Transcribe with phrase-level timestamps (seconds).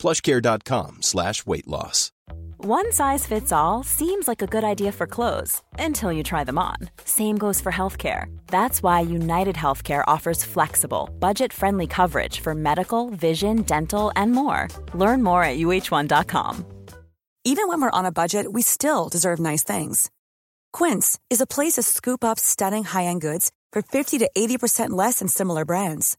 [0.00, 2.10] plushcare.com slash weight loss.
[2.62, 6.58] One size fits all seems like a good idea for clothes until you try them
[6.58, 6.76] on.
[7.04, 8.26] Same goes for healthcare.
[8.48, 14.68] That's why United Healthcare offers flexible, budget friendly coverage for medical, vision, dental, and more.
[14.92, 16.66] Learn more at uh1.com.
[17.44, 20.10] Even when we're on a budget, we still deserve nice things.
[20.74, 24.90] Quince is a place to scoop up stunning high end goods for 50 to 80%
[24.90, 26.18] less than similar brands.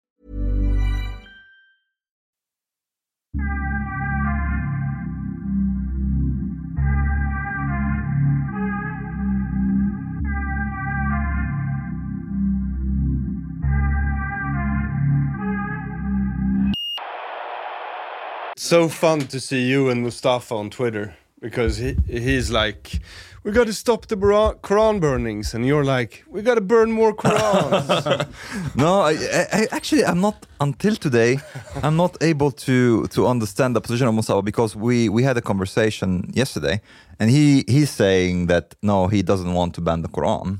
[18.61, 22.99] So fun to see you and Mustafa on Twitter because he he's like,
[23.43, 27.13] we got to stop the Quran burnings, and you're like, we got to burn more
[27.15, 28.27] Qurans.
[28.75, 29.13] No, I,
[29.59, 31.39] I, actually I'm not until today.
[31.81, 35.41] I'm not able to to understand the position of Mustafa because we we had a
[35.41, 36.81] conversation yesterday,
[37.19, 40.59] and he he's saying that no, he doesn't want to ban the Quran.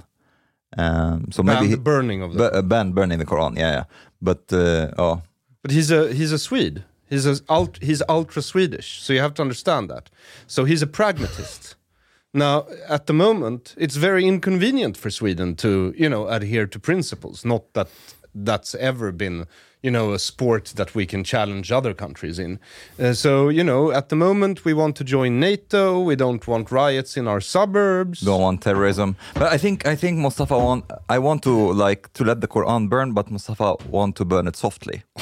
[0.77, 2.45] Um, so Ban maybe the he, burning of the.
[2.45, 3.57] uh, ban burning the Quran.
[3.57, 3.83] Yeah, yeah.
[4.21, 5.21] But uh, oh,
[5.61, 6.83] But he's a he's a Swede.
[7.11, 10.09] He's a ult, he's ultra Swedish, so you have to understand that.
[10.47, 11.75] So he's a pragmatist.
[12.33, 17.43] Now, at the moment, it's very inconvenient for Sweden to you know adhere to principles.
[17.43, 17.89] Not that
[18.33, 19.47] that's ever been
[19.81, 22.59] you know a sport that we can challenge other countries in.
[22.99, 25.99] Uh, so you know, at the moment, we want to join NATO.
[25.99, 28.21] We don't want riots in our suburbs.
[28.21, 29.15] don't want terrorism.
[29.33, 32.89] But I think I think Mustafa want I want to like to let the Quran
[32.89, 35.03] burn, but Mustafa want to burn it softly.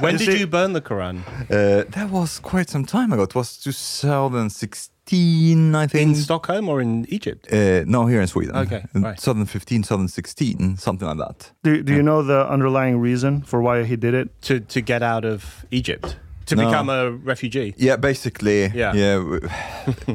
[0.00, 1.20] When did you burn the Quran?
[1.50, 3.22] Uh, that was quite some time ago.
[3.22, 6.08] It was 2016, I think.
[6.10, 7.52] In Stockholm or in Egypt?
[7.52, 8.56] Uh, no, here in Sweden.
[8.56, 9.16] Okay, In right.
[9.18, 11.50] 2015, 2016, something like that.
[11.62, 14.28] Do, do you know the underlying reason for why he did it?
[14.42, 16.16] To, to get out of Egypt?
[16.46, 16.64] To No.
[16.66, 17.74] become a refugee?
[17.76, 18.66] Yeah, basically.
[18.74, 18.92] Yeah.
[18.94, 19.38] Yeah.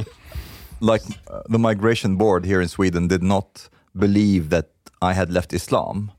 [0.80, 4.70] like uh, the migration board here in Sweden did not believe that
[5.02, 6.12] I had left Islam.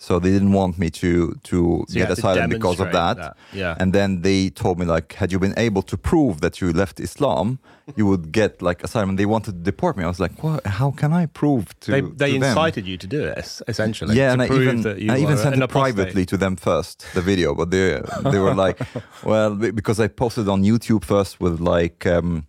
[0.00, 3.16] So they didn't want me to to you get had to asylum because of that.
[3.16, 3.74] that, yeah.
[3.80, 7.00] And then they told me like, had you been able to prove that you left
[7.00, 7.58] Islam,
[7.96, 9.16] you would get like asylum.
[9.16, 10.04] They wanted to deport me.
[10.04, 12.50] I was like, well, how can I prove to They, they to them?
[12.50, 14.14] incited you to do it, essentially.
[14.14, 16.54] Yeah, to and I prove even that you I even sent it privately to them
[16.54, 18.00] first, the video, but they
[18.32, 18.78] they were like,
[19.24, 22.46] well, because I posted on YouTube first with like, um,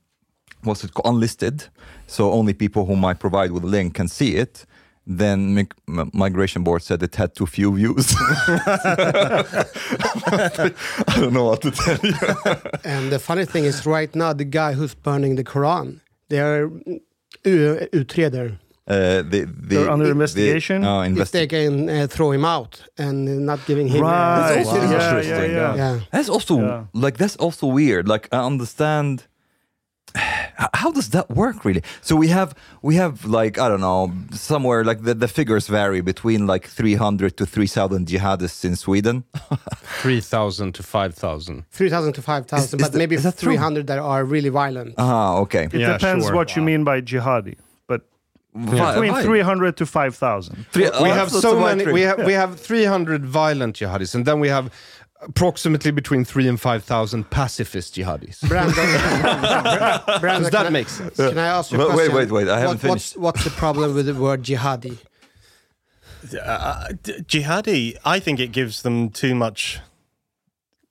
[0.61, 1.65] what's it called, unlisted,
[2.05, 4.67] so only people whom I provide with a link can see it.
[5.11, 8.13] Then mig- m- migration board said it had too few views.
[11.07, 12.13] I don't know what to tell you.
[12.93, 15.99] And the funny thing is, right now, the guy who's burning the Quran,
[16.29, 16.69] they're
[17.45, 18.95] u- utreder Uh,
[19.31, 20.83] they, they, They're under they- investigation?
[20.83, 24.01] oh, if they can uh, throw him out and not giving him.
[24.01, 24.55] Right.
[24.55, 25.51] That's also Yeah, yeah, interesting.
[25.51, 25.75] yeah.
[25.75, 25.99] Yeah.
[26.11, 26.83] That's also Yeah.
[27.03, 28.07] like that's also weird.
[28.07, 29.27] Like I understand h-
[30.73, 31.83] how does that work really?
[32.01, 36.01] So we have we have like I don't know somewhere like the, the figures vary
[36.01, 39.23] between like 300 to 3000 jihadists in Sweden.
[40.01, 41.65] Three thousand to five thousand.
[41.71, 43.53] 3,000 to 5,000, Is- is but that- maybe is that true?
[43.53, 44.95] 300 that are really violent.
[44.97, 45.65] Ah, okay.
[45.65, 46.35] It Yeah, depends sure.
[46.35, 47.55] what you mean by jihadi,
[47.87, 48.01] but
[48.53, 49.23] Fi- between fine.
[49.23, 50.65] 300 to 5,000.
[50.71, 51.91] Three- we oh, have that's so the right many.
[51.91, 54.71] We have we have 300 violent jihadis, and then we have
[55.21, 58.39] approximately between three and 5,000 pacifist jihadis.
[58.47, 58.75] Brendan,
[60.21, 61.17] Brendan Does that I- make sense?
[61.17, 62.15] Can I ask you a Wait, wait, question?
[62.15, 64.97] wait, wait, I haven't What- what's, what's the problem with the word jihadi?
[66.43, 69.79] Uh, jihadi, I think it gives them too much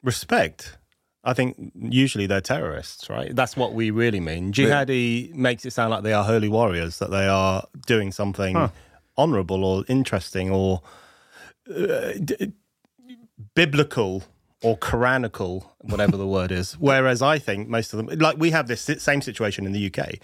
[0.03, 0.77] respect.
[1.25, 3.35] I think usually they're terrorists, right?
[3.35, 4.53] That's what we really mean.
[4.53, 8.69] Jihadi makes it sound like they are holy warriors, that they are doing something Huh.
[9.17, 10.81] honorable or interesting or
[11.71, 12.53] uh, d-
[13.55, 14.25] biblical
[14.63, 16.73] or Quranical, whatever the word is.
[16.79, 20.15] Whereas I think most of them, like we have this same situation in the UK.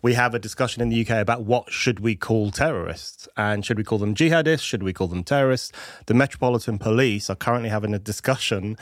[0.00, 3.76] We have a discussion in the UK about what should we call terrorists and should
[3.76, 4.62] we call them jihadists?
[4.62, 5.72] Should we call them terrorists?
[6.06, 8.76] The Metropolitan Police are currently having a discussion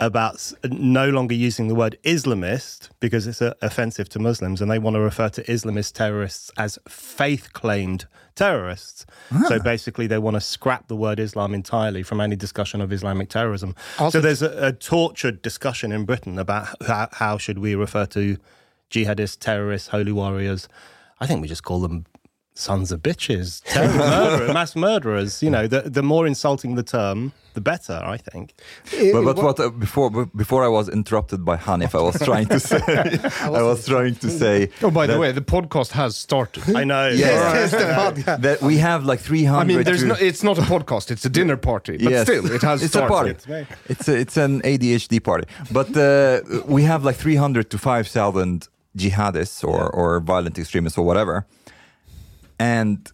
[0.00, 4.78] about no longer using the word Islamist because it's uh, offensive to Muslims and they
[4.78, 9.06] want to refer to Islamist terrorists as faith claimed terrorists.
[9.48, 13.30] So basically, they want to scrap the word Islam entirely from any discussion of Islamic
[13.30, 13.74] terrorism.
[13.98, 18.06] Also- so there's a, a tortured discussion in Britain about how, how should we refer
[18.06, 18.36] to
[18.90, 20.68] jihadists, terrorists, holy warriors.
[21.20, 22.06] I think we just call them
[22.58, 25.42] sons of bitches, terror, murderer, mass murderers.
[25.42, 28.54] You know, the, the more insulting the term, the better, I think.
[28.90, 32.58] But, but what uh, before before I was interrupted by Hanif, I was trying to
[32.60, 32.80] say
[33.40, 36.74] I was trying to say Oh, by the way, the podcast has started.
[36.76, 37.08] I know.
[37.08, 37.72] Yes.
[37.72, 38.40] It's the podcast.
[38.42, 41.30] that we have like 300 I mean, there's no, it's not a podcast; it's a
[41.30, 41.96] dinner party.
[41.98, 42.26] But Yes.
[42.26, 43.36] still, it has it's started.
[43.36, 43.66] a party.
[43.88, 45.46] It's a, it's an ADHD party.
[45.70, 51.46] But uh, we have like 300 to 5,000 jihadists or, or violent extremists or whatever.
[52.58, 53.10] And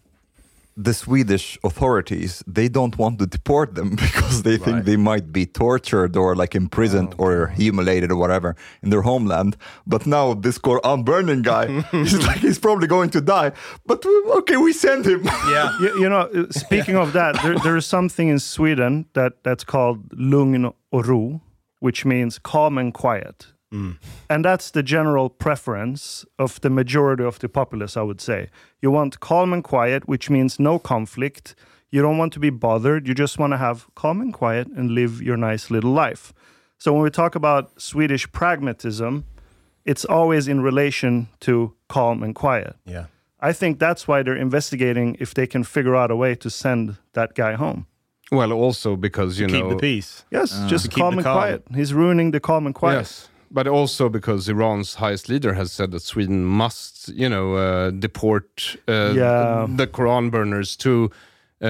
[0.75, 5.45] the Swedish authorities, they don't want to deport them because they think they might be
[5.45, 9.55] tortured or like imprisoned or humiliated or whatever in their homeland.
[9.85, 13.51] But now this Quran burning guy, he's like, he's probably going to die.
[13.85, 14.03] But
[14.37, 15.23] okay, we send him.
[15.43, 15.77] Yeah.
[15.79, 19.63] You, you know, uh, speaking of that, there, there is something in Sweden that that's
[19.63, 21.41] called lugn och ro,
[21.79, 23.52] which means calm and quiet.
[23.73, 23.97] Mm.
[24.29, 28.49] And that's the general preference of the majority of the populace, I would say.
[28.81, 31.55] You want calm and quiet, which means no conflict.
[31.89, 33.07] You don't want to be bothered.
[33.07, 36.33] You just want to have calm and quiet and live your nice little life.
[36.77, 39.25] So when we talk about Swedish pragmatism,
[39.85, 42.75] it's always in relation to calm and quiet.
[42.85, 43.05] Yeah.
[43.39, 46.97] I think that's why they're investigating if they can figure out a way to send
[47.13, 47.87] that guy home.
[48.31, 50.25] Well, also because you know, Keep the peace.
[50.31, 50.67] Yes, ah.
[50.67, 51.37] just calm and calm.
[51.37, 51.63] quiet.
[51.75, 52.99] He's ruining the calm and quiet.
[52.99, 57.91] Yes, but also because Iran's highest leader has said that Sweden must, you know, uh,
[57.91, 59.67] deport uh, Yeah.
[59.69, 61.11] the Quran burners to
[61.61, 61.65] uh,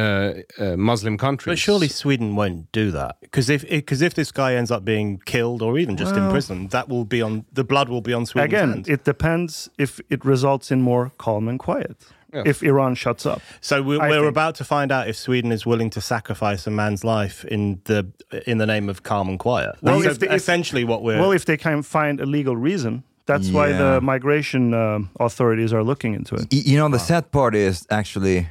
[0.57, 1.51] uh, Muslim countries.
[1.51, 5.19] But surely Sweden won't do that because if because if this guy ends up being
[5.25, 8.25] killed or even just Well- imprisoned, that will be on the blood will be on
[8.25, 8.49] Sweden.
[8.49, 8.87] Again, hands.
[8.89, 11.97] it depends if it results in more calm and quiet.
[12.33, 12.43] Yeah.
[12.45, 13.41] If Iran shuts up.
[13.61, 17.03] so we're, we're about to find out if Sweden is willing to sacrifice a man's
[17.03, 18.07] life in the
[18.47, 19.75] in the name of calm and quiet.
[19.81, 21.19] Well, That's if they- if- essentially what we're.
[21.19, 25.83] Well, if they can find a legal reason, that's why the migration um authorities are
[25.83, 26.51] looking into it.
[26.51, 28.47] You know, the sad part is actually,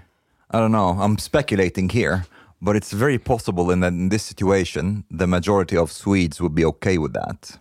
[0.55, 2.25] I don't know, I'm speculating here,
[2.61, 6.65] but it's very possible in that in this situation, the majority of Swedes would be
[6.65, 7.59] okay with that.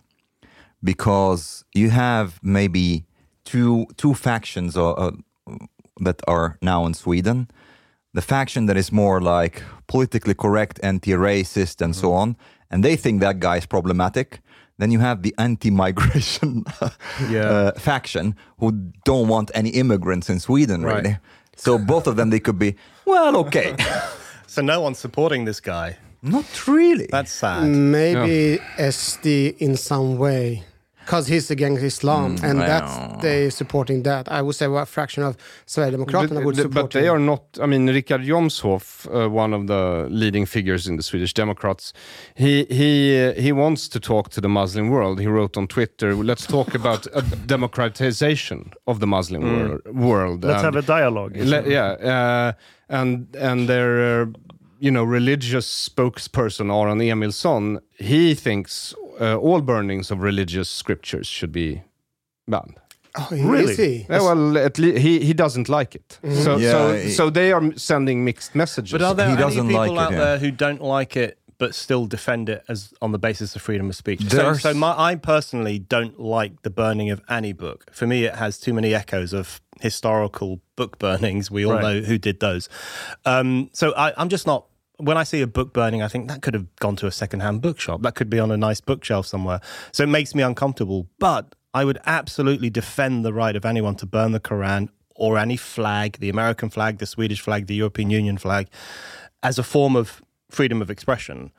[0.84, 3.04] Because you have maybe
[3.44, 5.10] two, two factions uh, uh,
[6.00, 7.48] that are now in Sweden.
[8.14, 12.36] The faction that is more like politically correct, anti racist, and so on,
[12.70, 14.40] and they think that guy is problematic.
[14.78, 18.72] Then you have the anti-migration uh, faction who
[19.04, 20.96] don't want any immigrants in Sweden, Right.
[21.04, 21.18] really.
[21.56, 22.74] So both of them, they could be
[23.04, 23.76] well, okay,
[24.46, 25.96] so no one's supporting this guy.
[26.22, 27.06] not really.
[27.10, 27.64] That's sad.
[27.68, 30.64] Maybe SD in some way.
[31.04, 34.28] Because he's against Islam, and I that's they supporting that.
[34.30, 37.14] I would say a fraction of Sverigedemokraterna would but, support but they him.
[37.14, 37.42] are not.
[37.60, 41.92] I mean, Richard Jomshof, uh, one of the leading figures in the Swedish Democrats,
[42.34, 42.90] he he
[43.20, 45.20] uh, he wants to talk to the Muslim world.
[45.20, 47.22] He wrote on Twitter, "Let's talk about a
[47.82, 51.36] democratization of the Muslim wor- world." Let's And- have a dialogue.
[51.36, 52.52] Le- yeah, uh,
[52.88, 54.26] and and their uh,
[54.80, 61.52] you know religious spokesperson Aron Emilsson, he thinks uh, all burnings of religious scriptures should
[61.52, 61.82] be
[62.48, 62.76] banned.
[63.14, 63.72] Oh, Really?
[63.72, 64.06] Is he?
[64.10, 66.18] Yeah, well, at least he he doesn't like it.
[66.44, 68.92] So Yeah, so he- so they are sending mixed messages.
[68.92, 70.18] But are there He any people like it, out yeah.
[70.24, 73.88] there who don't like it but still defend it as on the basis of freedom
[73.90, 74.22] of speech?
[74.22, 77.90] So, There's- so my, I personally don't like the burning of any book.
[77.92, 81.50] For me, it has too many echoes of historical book burnings.
[81.50, 81.82] We all Right.
[81.82, 82.68] know who did those.
[83.26, 84.64] Um, so I, I'm just not.
[84.98, 87.60] When I see a book burning, I think that could have gone to a secondhand
[87.60, 88.02] bookshop.
[88.02, 89.60] That could be on a nice bookshelf somewhere.
[89.90, 91.08] So it makes me uncomfortable.
[91.18, 95.56] But I would absolutely defend the right of anyone to burn the Quran or any
[95.56, 98.68] flag, the American flag, the Swedish flag, the European Union flag,
[99.42, 101.50] as a form of freedom of expression.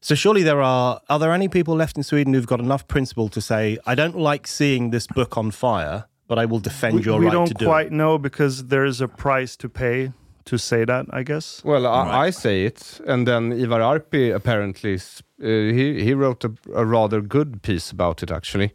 [0.00, 3.28] So surely there are are there any people left in Sweden who've got enough principle
[3.30, 7.02] to say I don't like seeing this book on fire, but I will defend we,
[7.02, 10.12] your we right don't to do quite know because there's a price to pay
[10.44, 11.62] to say that, I guess.
[11.64, 16.52] well, I, I say it, and then Ivar Arpi apparently uh, he he wrote a,
[16.74, 18.72] a rather good piece about it actually.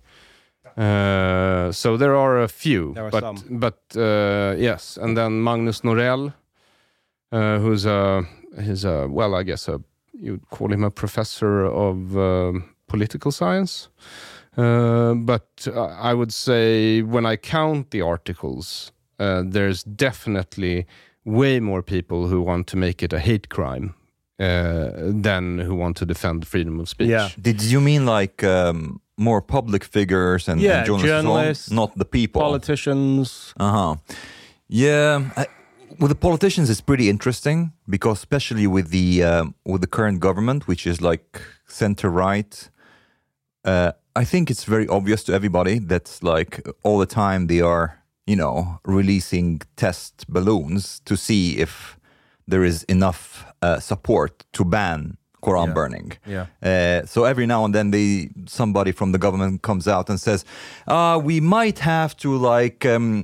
[0.78, 3.60] Uh, so there are a few, There are but some.
[3.60, 6.34] but uh, yes, and then Magnus Norell,
[7.32, 8.24] uh, who's a
[8.62, 9.80] he's a well, I guess a
[10.14, 13.90] you'd call him a professor of um political science.
[14.58, 20.86] Uh, but I would say when I count the articles, uh, there's definitely
[21.28, 23.94] way more people who want to make it a hate crime
[24.40, 24.90] uh,
[25.24, 27.10] than who want to defend freedom of speech.
[27.10, 27.30] Yeah.
[27.42, 31.72] Did you mean like um, more public figures and, Yeah, and journalists, and so journalists,
[31.72, 32.42] not the people?
[32.42, 33.54] Politicians.
[33.60, 33.96] Uh huh.
[34.70, 35.30] Yeah.
[35.36, 35.46] I,
[36.00, 40.68] with the politicians, it's pretty interesting because, especially with the um, with the current government,
[40.68, 42.70] which is like center right,
[43.66, 48.04] uh, I think it's very obvious to everybody that like all the time they are,
[48.28, 51.98] you know, releasing test balloons to see if
[52.52, 55.74] there is enough uh, support to ban Quran Yeah.
[55.74, 56.12] burning.
[56.26, 56.46] Yeah.
[56.64, 60.46] Uh, so every now and then, they somebody from the government comes out and says,
[60.88, 63.24] uh, "We might have to like um,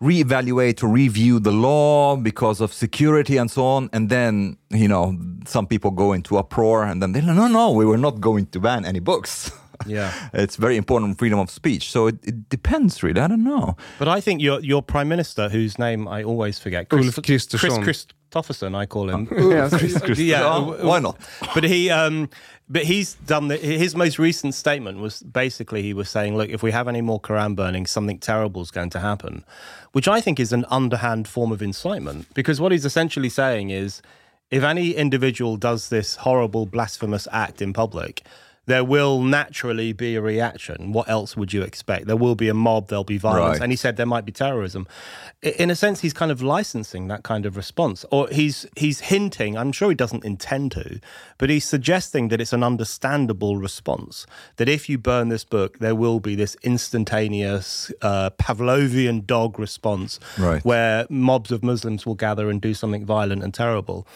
[0.00, 5.16] reevaluate or review the law because of security and so on." And then you know,
[5.46, 8.46] some people go into uproar, and then they no, no, no, we were not going
[8.46, 9.50] to ban any books.
[9.86, 10.12] Yeah.
[10.32, 11.90] it's very important freedom of speech.
[11.90, 13.20] So it, it depends, really.
[13.20, 13.76] I don't know.
[13.98, 17.58] But I think your your prime minister, whose name I always forget, Ulf Chris Kristersson.
[17.82, 19.28] Chris Christopherson, I call him.
[19.30, 20.24] Yeah, Chris Christopherson.
[20.24, 21.18] yeah, Oh, why not?
[21.54, 22.30] But he, um,
[22.68, 26.62] but he's done the, his most recent statement was basically he was saying, look, if
[26.62, 29.44] we have any more Quran burning, something terrible is going to happen,
[29.92, 34.00] which I think is an underhand form of incitement because what he's essentially saying is,
[34.50, 38.22] if any individual does this horrible blasphemous act in public.
[38.66, 40.92] There will naturally be a reaction.
[40.92, 42.06] What else would you expect?
[42.06, 43.58] There will be a mob, there'll be violence.
[43.58, 43.62] Right.
[43.64, 44.86] And he said there might be terrorism.
[45.42, 49.58] In a sense, he's kind of licensing that kind of response, or he's he's hinting.
[49.58, 51.00] I'm sure he doesn't intend to,
[51.38, 54.26] but he's suggesting that it's an understandable response.
[54.58, 60.20] That if you burn this book, there will be this instantaneous uh, Pavlovian dog response,
[60.38, 60.64] Right.
[60.64, 64.06] where mobs of Muslims will gather and do something violent and terrible.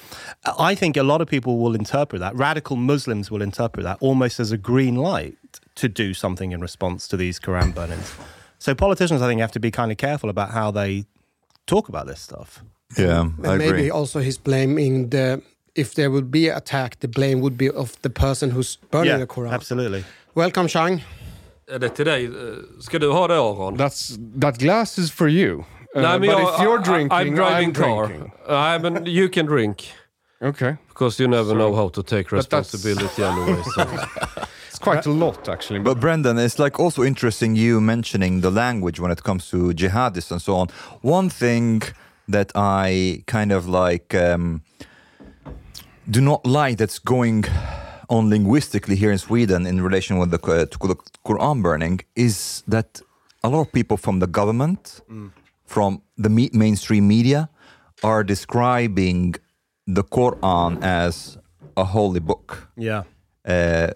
[0.58, 2.36] I think a lot of people will interpret that.
[2.36, 5.36] Radical Muslims will interpret that almost as a green light
[5.74, 8.14] to do something in response to these Quran burnings.
[8.58, 11.04] So politicians, I think, have to be kind of careful about how they
[11.66, 12.62] talk about this stuff.
[12.98, 13.90] Yeah, And I maybe agree.
[13.90, 15.40] also he's blaming the
[15.74, 19.18] if there would be an attack, the blame would be of the person who's burning
[19.20, 19.52] the Quran.
[19.52, 20.04] absolutely.
[20.34, 21.02] Welcome, Chang.
[21.68, 22.24] Är det till dig?
[22.24, 22.30] Eh,
[22.80, 23.76] Ska du ha det Aron?
[23.76, 25.64] That's that glass is for you.
[25.96, 28.06] Uh, Nej, men but jag- if you're drinking, I'm driving I'm car.
[28.06, 28.32] drinking.
[28.48, 29.92] Nej, men you can drink.
[30.42, 33.62] Okay, Because you never know how to take responsibility anyway.
[33.74, 33.86] So.
[34.68, 35.80] it's quite a lot actually.
[35.80, 40.30] But Brendan, it's like also interesting you mentioning the language when it comes to jihadists
[40.30, 40.68] and so on.
[41.00, 41.82] One thing
[42.28, 44.62] that I kind of like um,
[46.10, 47.44] do not like that's going
[48.08, 52.62] on linguistically here in Sweden in relation with the, uh, to the Quran burning is
[52.68, 53.00] that
[53.42, 55.00] a lot of people from the government,
[55.64, 57.48] from the me- mainstream media,
[58.02, 59.34] are describing
[59.86, 61.38] the Quran as
[61.76, 63.02] a holy book Yeah.
[63.48, 63.88] uh,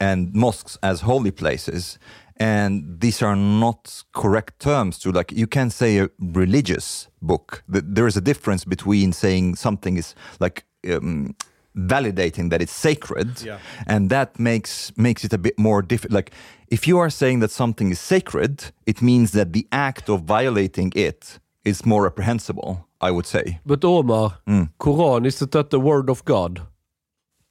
[0.00, 1.98] and mosques as holy places.
[2.36, 7.62] And these are not correct terms to like, you can say a religious book.
[7.68, 11.36] There is a difference between saying something is like um,
[11.76, 13.58] validating that it's sacred, Yeah.
[13.86, 16.12] and that makes makes it a bit more difficult.
[16.12, 16.30] Like,
[16.68, 20.92] if you are saying that something is sacred, it means that the act of violating
[20.96, 22.86] it is more reprehensible.
[23.08, 24.68] I would say But Omar, Mm.
[24.78, 26.60] Quran, isn't that the word of God?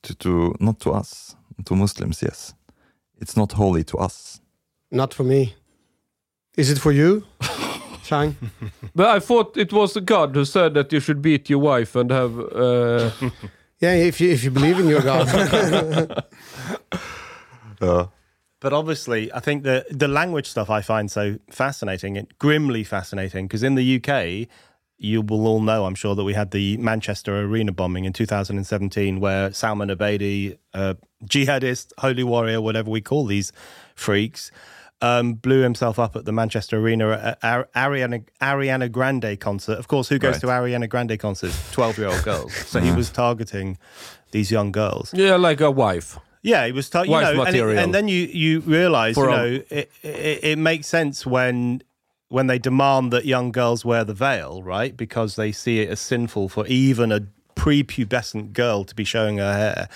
[0.04, 2.22] to, to not to us, to Muslims.
[2.22, 2.54] Yes,
[3.22, 4.42] it's not holy to us.
[4.92, 5.54] Not for me.
[6.58, 7.24] Is it for you,
[8.04, 8.36] Chang?
[8.96, 11.96] But I thought it was the God who said that you should beat your wife
[12.00, 12.38] and have...
[12.38, 13.10] Uh,
[13.80, 15.28] yeah, if you if you believe in your God.
[18.60, 23.48] But obviously, I think the the language stuff I find so fascinating, and grimly fascinating,
[23.48, 24.48] because in the UK,
[24.98, 29.20] you will all know, I'm sure, that we had the Manchester Arena bombing in 2017,
[29.20, 30.94] where Salman Abedi, uh,
[31.26, 33.52] jihadist, holy warrior, whatever we call these
[33.96, 34.52] freaks,
[35.02, 37.42] um, blew himself up at the Manchester Arena at
[37.74, 39.78] Ariana Ariana Grande concert.
[39.78, 40.42] Of course, who goes Right.
[40.42, 41.58] to Ariana Grande concerts?
[41.74, 42.54] 12 year old girls.
[42.56, 43.78] So he was targeting
[44.32, 45.14] these young girls.
[45.14, 46.18] yeah, like a wife.
[46.42, 46.90] Yeah, it was.
[46.90, 47.80] T- you Wife know, and, it- material.
[47.84, 51.82] and then you you realise, you For a- know, it, it it makes sense when
[52.34, 54.98] when they demand that young girls wear the veil, right?
[54.98, 57.22] Because they see it as sinful for even a
[57.56, 59.88] prepubescent girl to be showing her hair,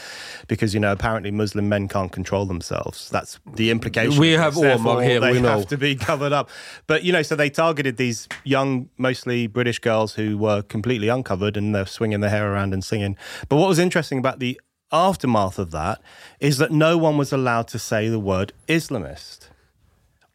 [0.48, 3.10] because you know apparently Muslim men can't control themselves.
[3.10, 4.20] That's the implication.
[4.22, 5.58] We have Therefore, here, They we know.
[5.58, 6.52] have to be covered up.
[6.86, 11.58] But you know, so they targeted these young, mostly British girls who were completely uncovered
[11.58, 13.18] and they're swinging their hair around and singing.
[13.50, 16.00] But what was interesting about the aftermath of that
[16.40, 19.48] is that no one was allowed to say the word Islamist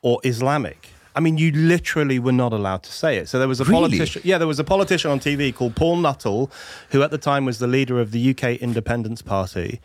[0.03, 0.89] or Islamic.
[1.15, 3.29] I mean, you literally were not allowed to say it.
[3.29, 3.75] So there was a Really?
[3.99, 4.23] politician.
[4.25, 6.51] Yeah, there was a politician on TV called Paul Nuttall,
[6.91, 9.81] who at the time was the leader of the UK Independence Party.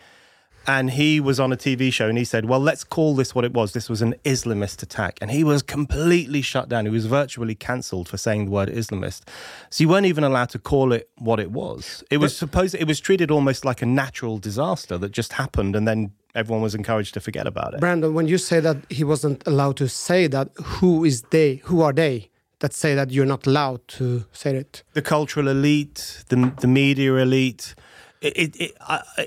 [0.69, 3.45] And he was on a TV show and he said, Well, let's call this what
[3.45, 3.71] it was.
[3.71, 5.17] This was an Islamist attack.
[5.21, 6.85] And he was completely shut down.
[6.85, 9.21] He was virtually cancelled for saying the word Islamist.
[9.69, 12.03] So you weren't even allowed to call it what it was.
[12.11, 15.87] It was supposed, it was treated almost like a natural disaster that just happened and
[15.87, 17.79] then everyone was encouraged to forget about it.
[17.79, 21.61] Brendan, when you say that he wasn't allowed to say that, who is they?
[21.65, 24.83] Who are they that say that you're not allowed to say it?
[24.93, 27.73] the cultural elite, the the media elite.
[28.21, 28.77] It, it, it,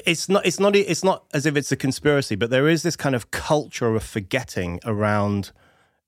[0.06, 2.96] it's not it's not it's not as if it's a conspiracy, but there is this
[2.96, 5.52] kind of culture of forgetting around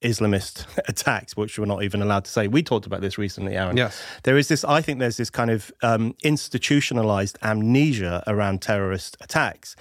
[0.03, 2.49] Islamist attacks, which we're not even allowed to say.
[2.49, 3.77] We talked about this recently, Aaron.
[3.77, 4.03] Yes.
[4.25, 4.65] There is this.
[4.65, 9.77] I think there's this kind of um, institutionalized amnesia around terrorist attacks.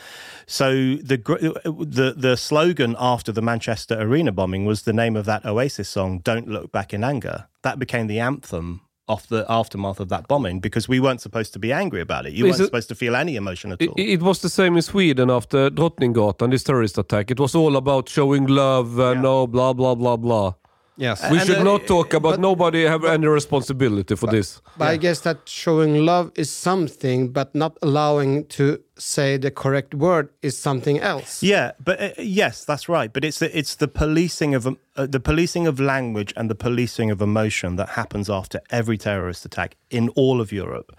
[0.45, 5.45] So the the the slogan after the Manchester Arena bombing was the name of that
[5.45, 8.81] Oasis song, "Don't Look Back in Anger." That became the anthem
[9.13, 12.33] of the aftermath of that bombing because we weren't supposed to be angry about it.
[12.33, 13.93] You Is weren't it- supposed to feel any emotion at all.
[13.97, 17.31] it was the same in Sweden after Drottninggatan, this terrorist attack.
[17.31, 20.53] It was all about showing love and oh, blah, blah, blah, blah.
[20.97, 21.21] Yes.
[21.31, 24.61] We And, should uh, not talk about but- nobody have any responsibility for this.
[24.77, 29.95] But I guess that showing love is something, but not allowing to say the correct
[29.95, 31.41] word is something else.
[31.41, 33.11] Yeah, but uh, yes, that's right.
[33.11, 37.09] But it's the, it's the policing of uh, the policing of language and the policing
[37.11, 40.91] of emotion that happens after every terrorist attack in all of Europe,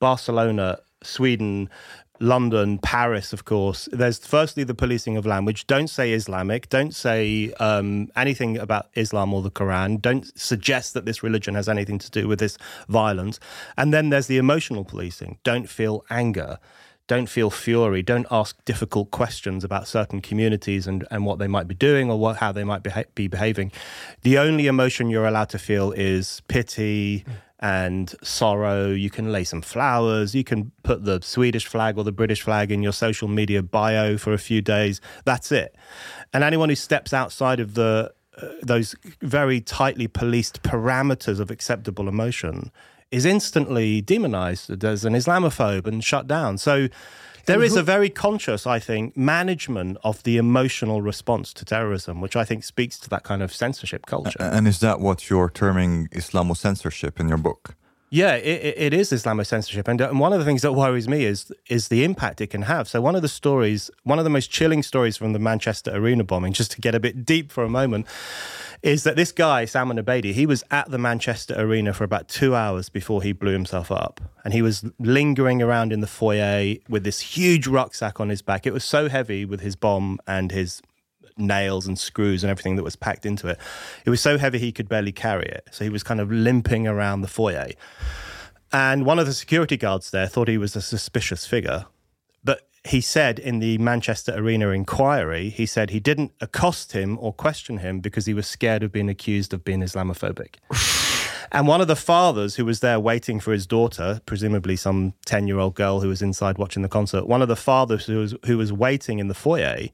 [0.00, 1.68] Barcelona, Sweden.
[2.20, 3.88] London, Paris, of course.
[3.92, 5.66] There's firstly the policing of language.
[5.66, 6.68] Don't say Islamic.
[6.68, 10.00] Don't say um, anything about Islam or the Quran.
[10.00, 12.56] Don't suggest that this religion has anything to do with this
[12.88, 13.38] violence.
[13.76, 15.38] And then there's the emotional policing.
[15.44, 16.58] Don't feel anger
[17.06, 21.68] don't feel fury, don't ask difficult questions about certain communities and, and what they might
[21.68, 23.70] be doing or what, how they might beha- be behaving.
[24.22, 27.24] The only emotion you're allowed to feel is pity
[27.60, 28.88] and sorrow.
[28.88, 32.70] You can lay some flowers, you can put the Swedish flag or the British flag
[32.70, 35.00] in your social media bio for a few days.
[35.24, 35.74] That's it.
[36.32, 42.06] And anyone who steps outside of the uh, those very tightly policed parameters of acceptable
[42.06, 42.70] emotion
[43.10, 46.58] is instantly demonized as an Islamophobe and shut down.
[46.58, 46.88] So
[47.46, 52.36] there is a very conscious, I think, management of the emotional response to terrorism, which
[52.36, 54.38] I think speaks to that kind of censorship culture.
[54.40, 57.74] And is that what you're terming Islamo-censorship in your book?
[58.10, 60.72] Yeah, it, it- it is Islamo censorship, and uh, and one of the things that
[60.74, 62.86] worries me is is the impact it can have.
[62.88, 66.22] So one of the stories, one of the most chilling stories from the Manchester Arena
[66.22, 68.06] bombing, just to get a bit deep for a moment,
[68.82, 72.54] is that this guy Salman Abedi, he was at the Manchester Arena for about two
[72.54, 77.04] hours before he blew himself up, and he was lingering around in the foyer with
[77.04, 78.66] this huge rucksack on his back.
[78.66, 80.82] It was so heavy with his bomb and his
[81.38, 83.58] nails and screws and everything that was packed into it.
[84.04, 85.68] It was so heavy he could barely carry it.
[85.70, 87.68] So he was kind of limping around the foyer.
[88.72, 91.86] And one of the security guards there thought he was a suspicious figure.
[92.86, 97.78] He said in the Manchester Arena inquiry, he said he didn't accost him or question
[97.78, 100.56] him because he was scared of being accused of being Islamophobic.
[101.52, 105.46] And one of the fathers who was there waiting for his daughter, presumably some 10
[105.46, 108.34] year old girl who was inside watching the concert, one of the fathers who was,
[108.46, 109.88] who was waiting in the foyer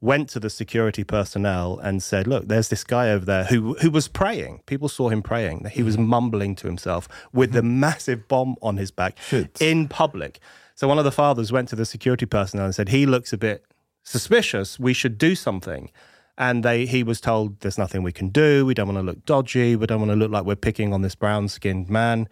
[0.00, 3.90] went to the security personnel and said, Look, there's this guy over there who, who
[3.90, 4.60] was praying.
[4.66, 5.70] People saw him praying.
[5.72, 6.02] He was hmm.
[6.02, 7.80] mumbling to himself with the hmm.
[7.80, 9.16] massive bomb on his back
[9.60, 10.40] in public.
[10.78, 13.36] So one of the fathers went to the security personnel and said, He looks a
[13.36, 13.64] bit
[14.04, 14.78] suspicious.
[14.78, 15.90] We should do something.
[16.36, 18.64] And they, he was told, There's nothing we can do.
[18.64, 19.74] We don't want to look dodgy.
[19.74, 22.28] We don't want to look like we're picking on this brown skinned man.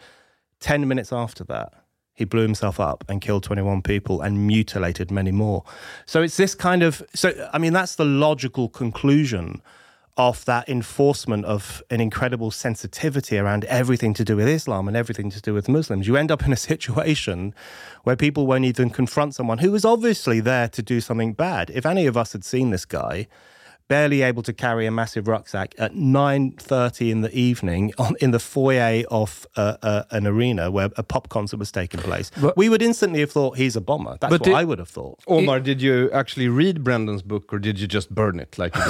[0.60, 1.72] 10 minutes after that,
[2.14, 5.64] he blew himself up and killed 21 people and mutilated many more.
[6.06, 9.60] So it's this kind of, so I mean, that's the logical conclusion
[10.16, 15.28] of that enforcement of an incredible sensitivity around everything to do with Islam and everything
[15.30, 16.06] to do with Muslims.
[16.06, 17.54] You end up in a situation
[18.04, 21.70] where people won't even confront someone who was obviously there to do something bad.
[21.70, 23.28] If any of us had seen this guy,
[23.88, 28.38] barely able to carry a massive rucksack at 9.30 in the evening on, in the
[28.40, 32.68] foyer of uh, uh, an arena where a pop concert was taking place, But- we
[32.68, 34.16] would instantly have thought he's a bomber.
[34.20, 35.20] That's But what the- I would have thought.
[35.28, 38.74] Omar, did you actually read Brendan's book or did you just burn it like?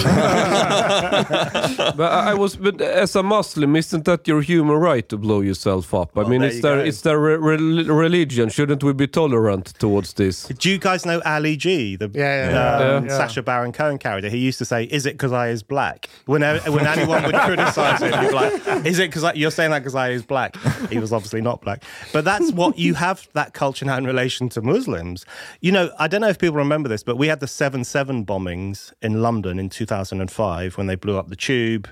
[1.97, 5.41] But I I was, but as a Muslim, isn't that your human right to blow
[5.41, 6.17] yourself up?
[6.19, 6.85] I mean, there it's you their, go.
[6.85, 8.49] it's their re- re- religion.
[8.49, 10.45] Shouldn't we be tolerant towards this?
[10.49, 13.17] Do you guys know Ali G, the Yeah, yeah, um, yeah.
[13.17, 14.29] Sacha Baron Cohen character?
[14.29, 18.01] He used to say, "Is it because I is black?" When when anyone would criticize
[18.03, 20.57] him, he'd be like, "Is it because you're saying that because I is black?"
[20.91, 24.49] He was obviously not black, but that's what you have that culture now in relation
[24.51, 25.25] to Muslims.
[25.61, 28.25] You know, I don't know if people remember this, but we had the seven seven
[28.25, 31.89] bombings in London in 2005 when they blew up the Tube.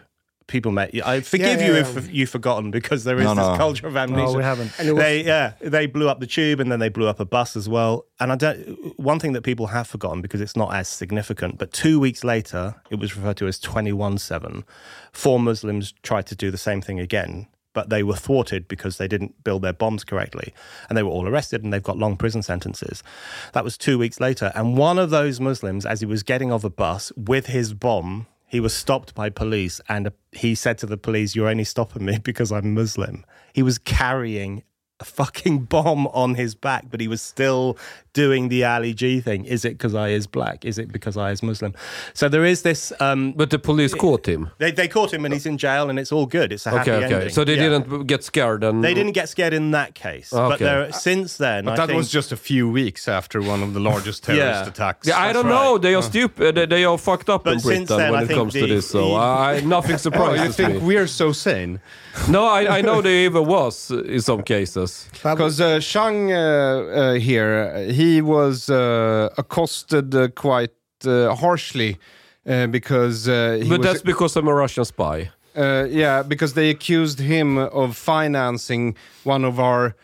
[0.47, 0.95] People met.
[0.95, 1.03] you.
[1.05, 3.57] I forgive Yeah, you yeah, if you've forgotten because there is No, this no.
[3.57, 4.27] culture of amnesia.
[4.33, 4.73] No, we haven't.
[4.79, 7.57] Was- They yeah, they blew up the tube and then they blew up a bus
[7.57, 8.07] as well.
[8.21, 8.99] And I don't.
[9.01, 12.75] One thing that people have forgotten because it's not as significant, but two weeks later,
[12.91, 14.65] it was referred to as twenty one seven.
[15.13, 17.47] Four Muslims tried to do the same thing again.
[17.73, 20.55] But they were thwarted because they didn't build their bombs correctly.
[20.89, 23.03] And they were all arrested and they've got long prison sentences.
[23.53, 24.53] That was two weeks later.
[24.55, 28.29] And one of those Muslims, as he was getting off a bus with his bomb,
[28.55, 32.19] he was stopped by police and he said to the police, You're only stopping me
[32.23, 33.27] because I'm Muslim.
[33.53, 34.63] He was carrying
[35.01, 37.77] a fucking bomb on his back, but he was still
[38.13, 39.45] doing the Ali G thing.
[39.45, 40.65] Is it because I is black?
[40.65, 41.75] Is it because I is Muslim?
[42.13, 42.93] So there is this.
[43.01, 44.51] Um, But the police caught him.
[44.59, 46.53] they, they caught him and he's in jail and it's all good.
[46.53, 47.15] It's a happy Okay, okay.
[47.17, 47.31] ending.
[47.31, 47.71] So they Yeah.
[47.71, 50.29] didn't get scared and They didn't get scared in that case.
[50.31, 53.65] But there, since then, But I that think, was just a few weeks after one
[53.65, 54.69] of the largest terrorist Yeah.
[54.69, 55.09] attacks.
[55.09, 55.51] Yeah, I don't right.
[55.65, 55.79] know.
[55.79, 56.55] They are stupid.
[56.55, 58.61] They, they are fucked up But in Britain then, when I it think comes to
[58.61, 58.89] the- this.
[58.91, 60.87] So the- I, nothing Oh, surprises you think me.
[60.87, 61.81] we're so sane?
[62.29, 64.84] No, I, I know they even was in some cases.
[65.23, 70.71] Because uh, Chang uh, uh, here, uh, he was uh, accosted uh, quite
[71.07, 71.97] uh, harshly
[72.47, 75.31] uh, because uh, he But was, that's because I'm a Russian spy.
[75.57, 79.95] uh, yeah, because they accused him of financing one of our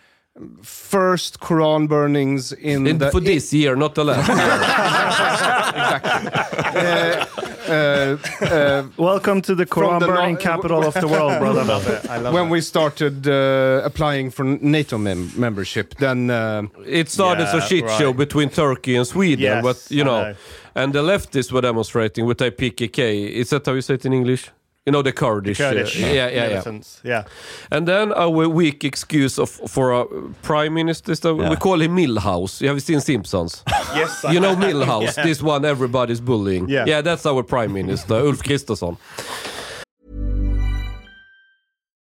[0.62, 4.30] first Quran burnings in, In, the for this year, not the last.
[7.70, 11.60] uh, uh, Welcome to the Quran the burning no- capital of the world, brother.
[12.10, 12.50] I love when that.
[12.52, 15.94] we started uh, applying for NATO mem- membership.
[15.98, 19.86] Then uh, it started as a Yeah, shit show between Turkey and Sweden, Yes, but
[19.90, 20.34] you know, know.
[20.74, 23.30] and the leftists were demonstrating with their PKK.
[23.30, 24.50] Is that how you say it in English?
[24.86, 26.48] You know the Kurdish, uh, Kurdish yeah, yeah, yeah.
[26.48, 27.00] militants.
[27.04, 27.24] Yeah.
[27.70, 30.06] And then our weak excuse of for a
[30.42, 32.62] prime minister, is that we call him Milhouse.
[32.62, 33.62] You have seen Simpsons?
[33.94, 34.24] Yes.
[34.30, 35.24] You know Milhouse, Yeah.
[35.24, 36.68] this one everybody's bullying.
[36.68, 36.84] Yeah.
[36.86, 38.96] yeah, that's our prime minister, Ulf Kristersson.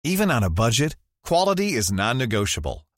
[0.04, 2.86] Even on a budget, quality is non-negotiable.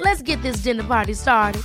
[0.00, 1.62] Let's get this dinner party started.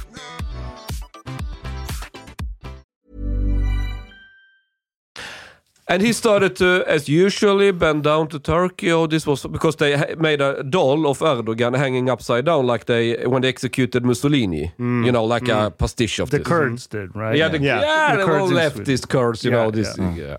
[5.91, 8.91] And he started to, as usually, bend down to Turkey.
[8.91, 13.25] Oh, this was because they made a doll of Erdogan hanging upside down, like they
[13.25, 14.71] when they executed Mussolini.
[14.79, 15.03] Mm.
[15.05, 15.77] You know, like a mm.
[15.79, 16.47] pastiche of The this.
[16.47, 17.35] Kurds did, right?
[17.35, 17.81] Yeah, the, Yeah.
[17.81, 19.97] yeah, The the Kurds all in leftist Kurds, you Yeah, know this.
[19.97, 20.13] yeah.
[20.15, 20.37] Yeah.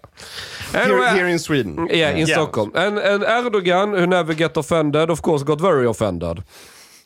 [0.73, 1.89] here, Anyway, here in Sweden.
[1.91, 2.35] yeah, in Yeah.
[2.37, 6.45] Stockholm, and and Erdogan, who never get offended, of course, got very offended.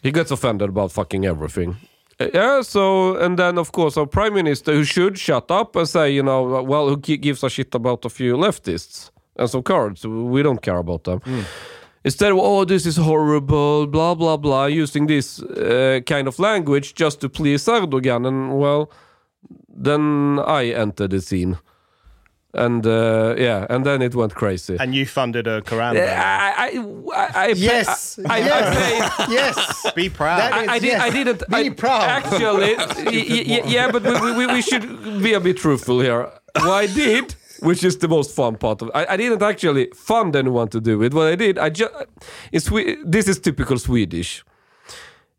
[0.05, 1.77] He gets offended about fucking everything.
[2.21, 5.89] Uh, Yeah, so and then of course our prime minister, who should shut up and
[5.89, 10.05] say, you know, well, who gives a shit about a few leftists and some Kurds?
[10.07, 11.21] We don't care about them.
[12.05, 16.95] Instead of oh, this is horrible, blah blah blah, using this uh, kind of language
[16.95, 18.91] just to please Erdogan, and well,
[19.85, 21.57] then I enter the scene,
[22.55, 24.77] and uh, yeah, and then it went crazy.
[24.79, 25.97] And you funded a Quran.
[25.97, 26.53] I.
[26.67, 26.69] I,
[27.17, 28.67] I, I, Yes, I, I, yes.
[28.67, 29.33] I paid.
[29.33, 29.93] yes.
[29.95, 30.39] Be proud.
[30.39, 31.03] That I, I, did, Yes.
[31.03, 31.39] I didn't.
[31.49, 32.03] Be I, proud.
[32.03, 36.31] Actually, y- y- y- yeah, but we, we, we should be a bit truthful here.
[36.57, 40.37] What I did, which is the most fun part of I, I didn't actually fund
[40.37, 41.13] anyone to do it.
[41.15, 41.93] What I did, I just.
[42.53, 44.45] In Swe- this is typical Swedish.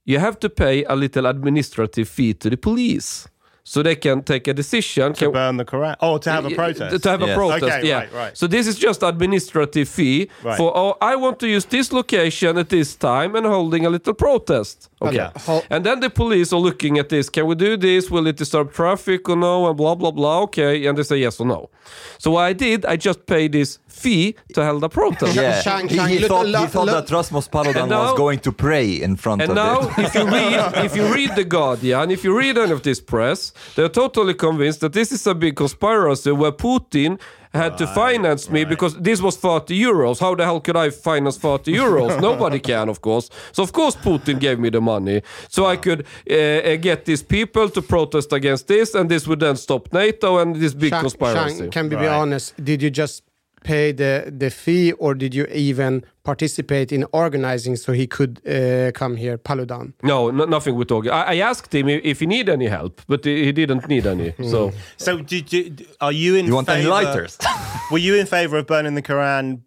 [0.03, 3.27] You have to pay a little administrative fee to the police.
[3.67, 5.13] So they can take a decision.
[5.13, 5.95] to can, burn the Quran.
[5.99, 7.01] Oh, to have a Y- protest.
[7.03, 7.97] To have a protest, Okay, yeah.
[8.01, 8.37] right, right.
[8.37, 10.55] So this is just administrative fee Right.
[10.55, 10.71] for.
[10.77, 14.89] Oh, I want to use this location at this time and holding a little protest.
[15.01, 15.15] Okay.
[15.15, 15.31] Yeah.
[15.47, 17.27] Hol- And then the police are looking at this.
[17.29, 18.11] Can we do this?
[18.11, 19.67] Will it disturb traffic or no?
[19.67, 20.41] And blah blah blah.
[20.43, 21.69] Okay, and they say yes or no.
[22.19, 25.35] So what I did, I just paid this fee to hold a protest.
[25.35, 28.13] Yeah, Chang- he, Chang, he look- thought, he look- thought that Rasmus Paludan now- was
[28.17, 30.05] going to pray in front And of now, it.
[30.07, 33.53] if you read, if you read the Guardian, if you read any of this press,
[33.75, 37.19] they're totally convinced that this is a big conspiracy where Putin
[37.53, 40.19] had to finance me because this was 30 euros.
[40.19, 42.19] How the hell could I finance 30 euros?
[42.29, 43.29] Nobody can, of course.
[43.53, 47.23] So of course Putin gave me the money so I could uh, uh, get these
[47.23, 51.01] people to protest against this, and this would then stop NATO and this big Chang-
[51.05, 51.59] conspiracy.
[51.59, 52.21] Chang, can we be Right.
[52.21, 52.53] honest?
[52.61, 53.23] Did you just
[53.71, 58.91] pay the the fee, or did you even participate in organizing so he could uh,
[59.01, 59.93] come here, Paludan?
[60.03, 61.11] No, no, nothing with talking.
[61.11, 64.05] I, I asked him if, if he need any help, but he, he didn't need
[64.05, 64.33] any.
[64.51, 66.45] So So, did you, are you in?
[66.45, 67.37] You want any favour- lighters?
[67.91, 69.61] Were you in favour of burning the Quran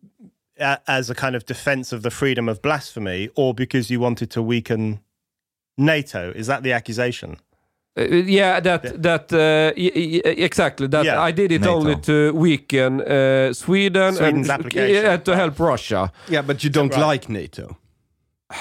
[0.86, 4.42] as a kind of defence of the freedom of blasphemy, or because you wanted to
[4.42, 5.00] weaken
[5.76, 6.32] NATO?
[6.34, 7.36] Is that the accusation?
[7.98, 11.28] Uh, yeah, that that uh, y- y- exactly that Yeah.
[11.28, 11.74] I did it NATO.
[11.76, 15.04] only to weaken uh, Sweden Sweden's and application.
[15.04, 16.10] yeah, to help Russia.
[16.28, 17.10] Yeah, but you don't Right.
[17.12, 17.76] like NATO.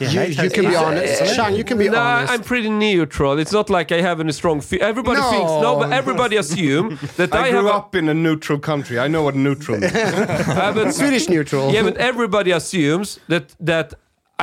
[0.00, 1.54] Yeah, You, you can be is- honest, Chang.
[1.54, 2.32] You can be no, honest.
[2.32, 3.38] I'm pretty neutral.
[3.38, 4.60] It's not like I have any strong.
[4.60, 5.30] Fe- everybody No.
[5.30, 8.58] thinks no, but everybody assume that I, I, have grew a- up in a neutral
[8.58, 8.98] country.
[8.98, 9.92] I know what neutral means.
[9.94, 11.72] Uh, but- Swedish neutral.
[11.72, 13.94] yeah, but everybody assumes that that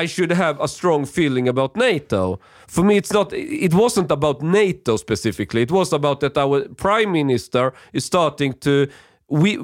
[0.03, 2.39] I should have a strong feeling about NATO.
[2.75, 3.34] For me, it's not.
[3.34, 5.62] It wasn't about NATO specifically.
[5.62, 8.73] It was about that our prime minister is starting to.
[9.34, 9.57] We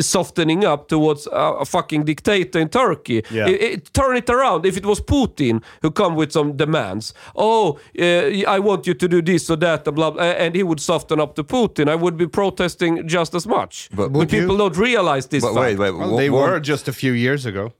[0.00, 3.22] softening up towards a, a fucking dictator in Turkey.
[3.30, 3.48] Yeah.
[3.52, 4.66] It- it- turn it around.
[4.66, 9.08] If it was Putin who come with some demands, oh, uh, I want you to
[9.08, 11.94] do this or that, and blah, blah, and he would soften up to Putin, I
[11.94, 13.88] would be protesting just as much.
[13.90, 15.42] But But, would people don't realize this.
[15.44, 15.60] But fact.
[15.60, 15.90] wait, wait.
[15.98, 17.72] Well, they were just a few years ago.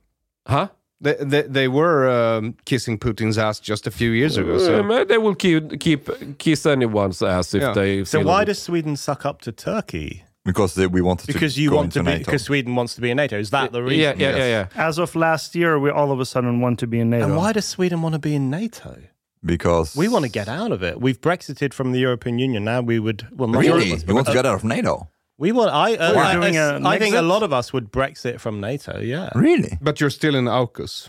[0.46, 0.68] huh?
[1.02, 4.56] They, they, they were um, kissing Putin's ass just a few years ago.
[4.58, 4.82] So.
[4.82, 7.72] man, they will keep, keep kiss anyone's ass if Yeah.
[7.74, 8.04] they.
[8.04, 8.44] So feel why it.
[8.46, 10.24] does Sweden suck up to Turkey?
[10.44, 12.18] because they, we wanted Because to you go want to be NATO.
[12.24, 13.38] because Sweden wants to be in NATO.
[13.38, 14.00] Is that the reason?
[14.00, 14.66] Yeah, yeah, yeah, yeah.
[14.88, 17.26] As of last year, we all of a sudden want to be in NATO.
[17.26, 18.96] And why does Sweden want to be in NATO?
[19.44, 21.00] because We want to get out of it.
[21.00, 22.64] We've Brexited from the European Union.
[22.64, 23.26] Now we would.
[23.32, 25.08] Well, not Really, us, you but- want to get out of NATO?
[25.42, 25.70] We want.
[25.72, 25.96] I.
[25.96, 27.28] Uh, I, doing I- an I think a exit?
[27.28, 29.00] lot of us would Brexit from NATO.
[29.00, 29.28] Yeah.
[29.34, 29.76] Really?
[29.80, 31.08] But you're still in AUKUS.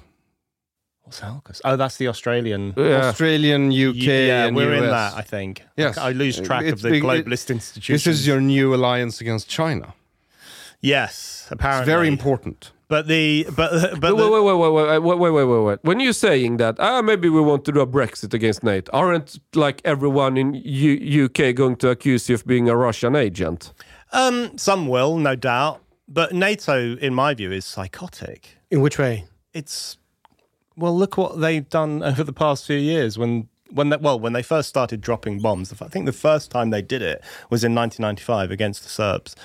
[1.04, 1.62] What's AUKUS?
[1.64, 2.74] Oh, that's the Australian.
[2.76, 3.10] Yeah.
[3.10, 4.84] Australian, UK, yeah, and we're US.
[4.84, 5.14] in that.
[5.14, 5.62] I think.
[5.78, 6.00] Yes.
[6.00, 8.04] I lose track It's of the big- globalist institutions.
[8.06, 9.94] This is your new alliance against China.
[10.82, 11.84] Yes, apparently.
[11.84, 12.72] It's very important.
[12.88, 13.70] But the but
[14.02, 15.80] but Wait, the, wait, wait, wait, wait, wait, wait, wait, wait, wait.
[15.84, 19.40] When you're saying that, ah, maybe we want to do a Brexit against NATO, aren't
[19.54, 23.72] like everyone in U- UK going to accuse you of being a Russian agent?
[24.14, 25.82] Um, some will, no doubt.
[26.08, 28.58] But NATO, in my view, is psychotic.
[28.72, 29.26] In which way?
[29.54, 29.98] It's
[30.76, 33.18] well, look what they've done over the past few years.
[33.18, 36.70] When when they, well, when they first started dropping bombs, I think the first time
[36.70, 39.36] they did it was in 1995 against the Serbs.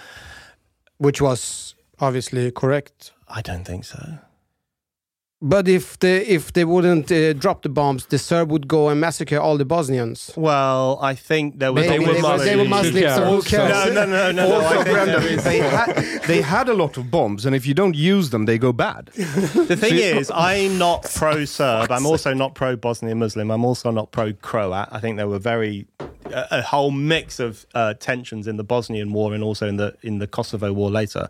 [0.98, 3.12] Which was obviously correct.
[3.28, 4.18] I don't think so.
[5.40, 9.01] But if they if they wouldn't uh, drop the bombs, the Serb would go and
[9.01, 10.33] massacre all the Bosnians.
[10.37, 11.87] Well, I think there was.
[11.87, 12.94] Maybe were they, were, they were Muslims.
[12.94, 13.94] Muslims, so who cares?
[13.94, 14.48] No, no, no, no.
[14.48, 17.46] no I Also, think Brenda, there is- they had, they had a lot of bombs,
[17.46, 19.07] and if you don't use them, they go bad.
[19.14, 21.92] The thing is, I'm not pro Serb.
[21.92, 23.53] I'm also not pro Bosnian Muslim.
[23.53, 24.88] I'm also not pro Croat.
[24.90, 25.87] I think there were very
[26.33, 29.94] a, a whole mix of uh, tensions in the Bosnian War and also in the
[30.03, 31.29] in the Kosovo War later.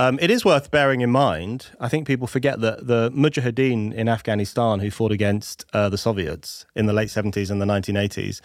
[0.00, 1.70] Um, it is worth bearing in mind.
[1.80, 6.66] I think people forget that the Mujahideen in Afghanistan, who fought against uh, the Soviets
[6.74, 8.40] in the late 70s and the 1980s,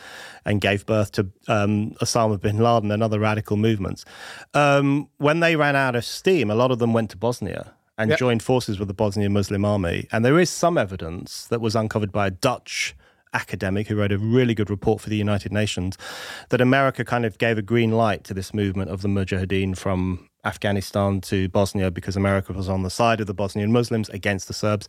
[0.45, 4.05] and gave birth to um, Osama bin Laden and other radical movements,
[4.53, 8.09] um, when they ran out of steam, a lot of them went to Bosnia and
[8.09, 8.15] Yeah.
[8.17, 10.07] joined forces with the Bosnian Muslim army.
[10.11, 12.95] And there is some evidence that was uncovered by a Dutch
[13.33, 15.97] academic who wrote a really good report for the United Nations
[16.49, 20.29] that America kind of gave a green light to this movement of the Mujahideen from
[20.45, 24.53] Afghanistan to Bosnia because America was on the side of the Bosnian Muslims against the
[24.53, 24.87] Serbs.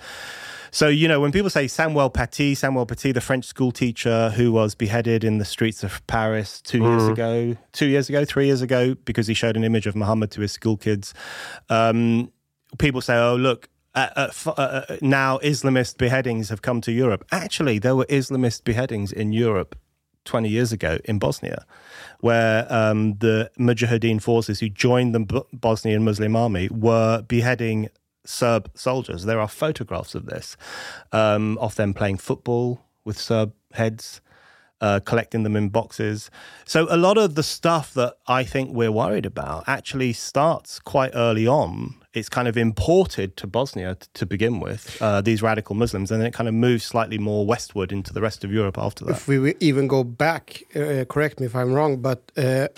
[0.71, 4.51] So, you know, when people say Samuel Paty, Samuel Paty, the French school teacher who
[4.51, 8.61] was beheaded in the streets of Paris two years ago, two years ago, three years
[8.61, 11.15] ago, because he showed an image of Muhammad to his school kids.
[11.69, 12.33] Um,
[12.79, 17.25] people say, oh, look, uh, uh, uh, uh, now Islamist beheadings have come to Europe.
[17.31, 19.79] Actually, there were Islamist beheadings in Europe
[20.25, 21.65] 20 years ago in Bosnia,
[22.21, 27.89] where um, the Mujahideen forces who joined the B- Bosnian Muslim army were beheading
[28.27, 29.27] Serb soldiers.
[29.27, 30.57] There are photographs of this,
[31.13, 34.21] um, of them playing football with Serb heads.
[34.81, 36.31] Uh, collecting them in boxes.
[36.67, 41.13] So, a lot of the stuff that I think we're worried about actually starts quite
[41.15, 41.95] early on.
[42.15, 46.21] It's kind of imported to Bosnia t- to begin with, uh, these radical Muslims, and
[46.21, 49.17] then it kind of moves slightly more westward into the rest of Europe after that.
[49.17, 52.69] If we even go back, uh, correct me if I'm wrong, but uh,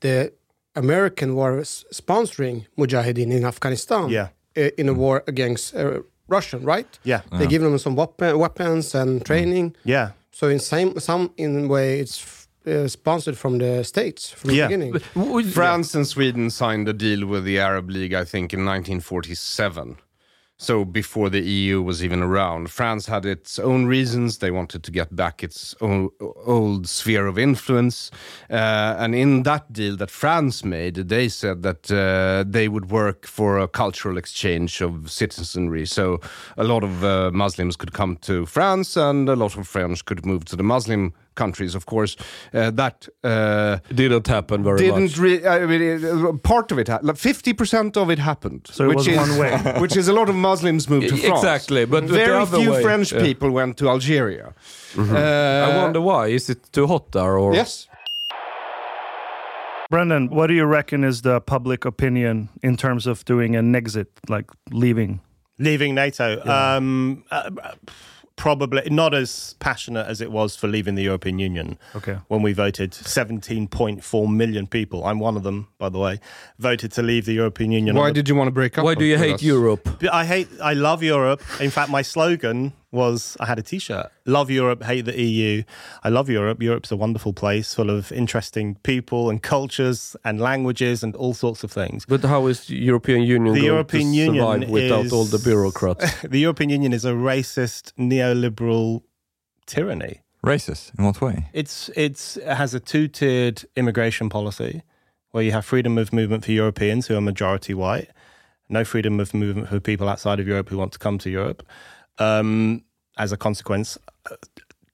[0.00, 0.32] the
[0.74, 4.08] American was sponsoring Mujahideen in Afghanistan.
[4.10, 4.28] Yeah.
[4.58, 6.98] uh, in a war against uh, Russian, right?
[7.04, 7.22] Yeah.
[7.32, 9.76] They give them some weapon, weapons and training.
[9.84, 10.10] Yeah.
[10.32, 14.68] So in same some in way, it's uh, sponsored from the states from Yeah.
[14.68, 15.44] the beginning.
[15.50, 19.96] France and Sweden signed a deal with the Arab League, I think, in 1947.
[20.60, 24.38] So before the EU was even around, France had its own reasons.
[24.38, 28.10] They wanted to get back its own old sphere of influence,
[28.50, 33.24] uh, and in that deal that France made, they said that uh, they would work
[33.24, 35.86] for a cultural exchange of citizenry.
[35.86, 36.18] So
[36.56, 40.26] a lot of uh, Muslims could come to France, and a lot of French could
[40.26, 41.74] move to the Muslim countries.
[41.74, 42.12] Of course,
[42.52, 45.18] uh, that uh, Didn't happen very didn't much.
[45.18, 48.62] re- I mean, part of it, ha- fifty percent of it happened.
[48.70, 49.52] So it which was is, one way.
[49.84, 51.38] which is a lot of Muslims moved to France.
[51.44, 53.22] exactly, but very few way, French yeah.
[53.28, 54.46] people went to Algeria.
[54.96, 56.28] I Uh, wonder why.
[56.34, 57.38] Is it too hot there?
[57.38, 57.88] Or Yes.
[59.90, 64.08] Brendan, what do you reckon is the public opinion in terms of doing an exit,
[64.28, 65.20] like leaving?
[65.58, 67.50] Leaving NATO, um, uh,
[68.38, 71.76] probably not as passionate as it was for leaving the European Union.
[71.94, 72.16] Okay.
[72.28, 76.20] When we voted, 17.4 million people, I'm one of them, by the way,
[76.58, 77.96] voted to leave the European Union.
[77.96, 78.84] Why did you want to break up?
[78.84, 79.42] Why do you hate us?
[79.42, 79.86] Europe?
[80.10, 81.42] I hate, I love Europe.
[81.60, 85.62] In fact, my slogan was I had a T-shirt: "Love Europe, hate the EU."
[86.02, 86.62] I love Europe.
[86.62, 91.64] Europe's a wonderful place, full of interesting people and cultures and languages and all sorts
[91.64, 92.06] of things.
[92.06, 95.24] But how is the European Union The going European to Union survive without is- all
[95.24, 96.22] the bureaucrats?
[96.22, 99.02] the European Union is a racist, neoliberal
[99.66, 100.20] tyranny.
[100.44, 101.48] Racist in what way?
[101.52, 104.82] It's it's it has a two-tiered immigration policy
[105.32, 108.08] where you have freedom of movement for Europeans who are majority white,
[108.68, 111.62] no freedom of movement for people outside of Europe who want to come to Europe.
[112.18, 112.84] Um,
[113.16, 113.98] as a consequence,
[114.30, 114.36] uh,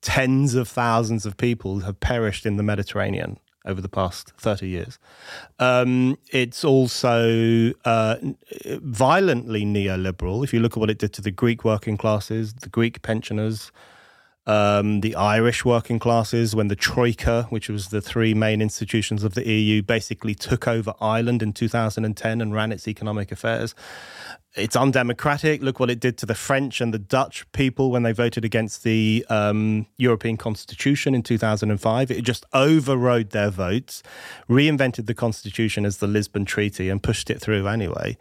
[0.00, 4.98] tens of thousands of people have perished in the Mediterranean over the past 30 years.
[5.58, 8.16] Um, it's also uh,
[8.82, 10.44] violently neoliberal.
[10.44, 13.72] If you look at what it did to the Greek working classes, the Greek pensioners,
[14.46, 19.34] um, the Irish working classes when the Troika, which was the three main institutions of
[19.34, 23.74] the EU, basically took over Ireland in 2010 and ran its economic affairs.
[24.56, 25.62] It's undemocratic.
[25.62, 28.84] Look what it did to the French and the Dutch people when they voted against
[28.84, 32.10] the um, European Constitution in 2005.
[32.10, 34.02] It just overrode their votes,
[34.48, 38.16] reinvented the Constitution as the Lisbon Treaty, and pushed it through anyway.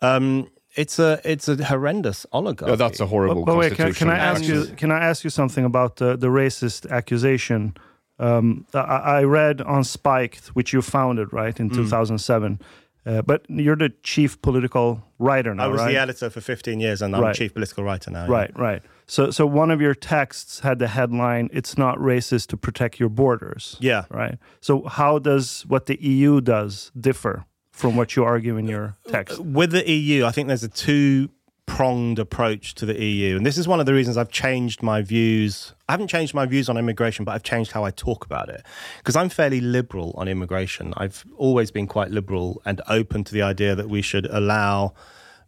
[0.00, 2.70] Um, it's a it's a horrendous oligarchy.
[2.72, 4.66] Yeah, that's a horrible But, but wait, can, can I ask you?
[4.76, 7.74] Can I ask you something about the, the racist accusation?
[8.18, 8.78] Um, I,
[9.20, 11.60] I read on Spiked, which you founded, right, Mm.
[11.60, 12.60] in 2007.
[13.06, 15.92] Uh, but you're the chief political writer now, I was right?
[15.92, 17.34] the editor for 15 years, and I'm Right.
[17.34, 18.26] chief political writer now.
[18.26, 18.30] yeah.
[18.30, 18.82] Right, right.
[19.06, 23.08] So, so one of your texts had the headline, "It's not racist to protect your
[23.08, 24.04] borders." Yeah.
[24.10, 24.36] Right.
[24.60, 27.46] So, how does what the EU does differ
[27.80, 29.38] from what you argue in your uh, text?
[29.40, 31.30] With the EU, I think there's a two
[31.66, 33.36] pronged approach to the EU.
[33.36, 35.72] And this is one of the reasons I've changed my views.
[35.88, 38.64] I haven't changed my views on immigration, but I've changed how I talk about it.
[38.98, 40.92] Because I'm fairly liberal on immigration.
[40.96, 44.94] I've always been quite liberal and open to the idea that we should allow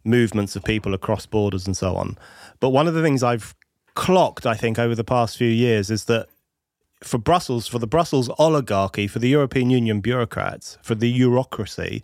[0.05, 2.17] movements of people across borders and so on.
[2.61, 3.53] But one of the things I've
[3.95, 6.29] clocked, I think, over the past few years is that
[7.03, 12.01] for Brussels, for the Brussels oligarchy, for the European Union bureaucrats, for the bureaucracy,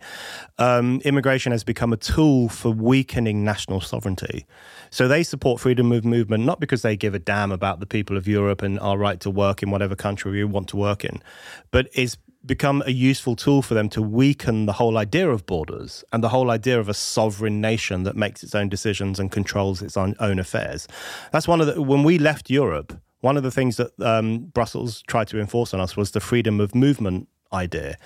[0.58, 4.46] um, immigration has become a tool for weakening national sovereignty.
[4.90, 8.16] So they support freedom of movement not because they give a damn about the people
[8.16, 11.22] of Europe and our right to work in whatever country we want to work in,
[11.70, 16.02] but it's become a useful tool for them to weaken the whole idea of borders
[16.12, 19.82] and the whole idea of a sovereign nation that makes its own decisions and controls
[19.82, 20.88] its own, own affairs.
[21.32, 25.02] That's one of the when we left Europe one of the things that um, Brussels
[25.02, 27.96] tried to enforce on us was the freedom of movement idea,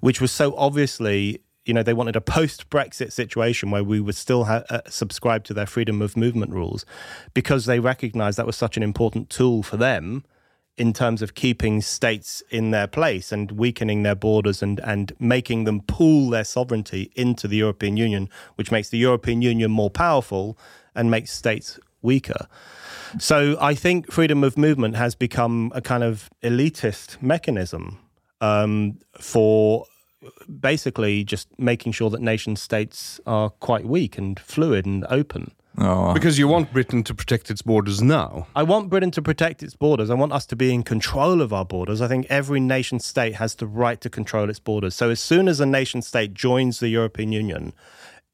[0.00, 4.16] which was so obviously, you know, they wanted a post Brexit situation where we would
[4.16, 6.84] still ha- uh, subscribe to their freedom of movement rules
[7.34, 10.24] because they recognized that was such an important tool for them
[10.76, 15.64] in terms of keeping states in their place and weakening their borders and, and making
[15.64, 20.58] them pool their sovereignty into the European Union, which makes the European Union more powerful
[20.94, 22.48] and makes states weaker.
[23.18, 27.98] So I think freedom of movement has become a kind of elitist mechanism
[28.40, 29.86] um, for
[30.60, 35.52] basically just making sure that nation states are quite weak and fluid and open.
[35.76, 38.46] No, uh, Because you want Britain to protect its borders now.
[38.54, 40.08] I want Britain to protect its borders.
[40.08, 42.00] I want us to be in control of our borders.
[42.00, 44.94] I think every nation state has the right to control its borders.
[44.94, 47.72] So as soon as a nation state joins the European Union,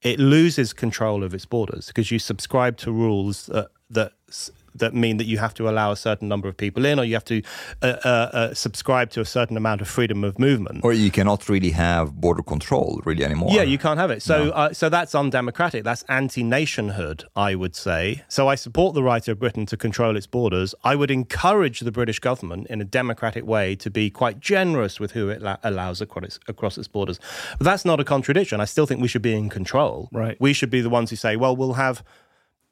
[0.02, 4.94] it loses control of its borders because you subscribe to rules that, that s- that
[4.94, 7.24] mean that you have to allow a certain number of people in, or you have
[7.24, 7.42] to
[7.82, 10.84] uh, uh, uh, subscribe to a certain amount of freedom of movement.
[10.84, 13.50] Or you cannot really have border control really anymore.
[13.52, 14.22] Yeah, you can't have it.
[14.22, 15.84] So, uh, so that's undemocratic.
[15.84, 18.22] That's anti-nationhood, I would say.
[18.28, 20.74] So, I support the right of Britain to control its borders.
[20.84, 25.12] I would encourage the British government, in a democratic way, to be quite generous with
[25.12, 27.18] who it la- allows across its, across its borders.
[27.58, 28.60] But that's not a contradiction.
[28.60, 30.08] I still think we should be in control.
[30.12, 30.36] Right.
[30.40, 32.02] We should be the ones who say, well, we'll have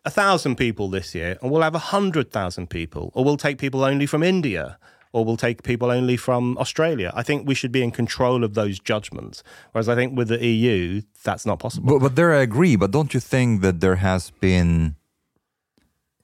[0.04, 3.58] a thousand people this year, and we'll have a hundred thousand people, or we'll take
[3.58, 4.78] people only from India,
[5.12, 7.12] or we'll take people only from Australia.
[7.14, 9.42] I think we should be in control of those judgments.
[9.72, 11.94] Whereas I think with the EU, that's not possible.
[11.94, 12.76] But, but there I agree.
[12.76, 14.96] But don't you think that there has been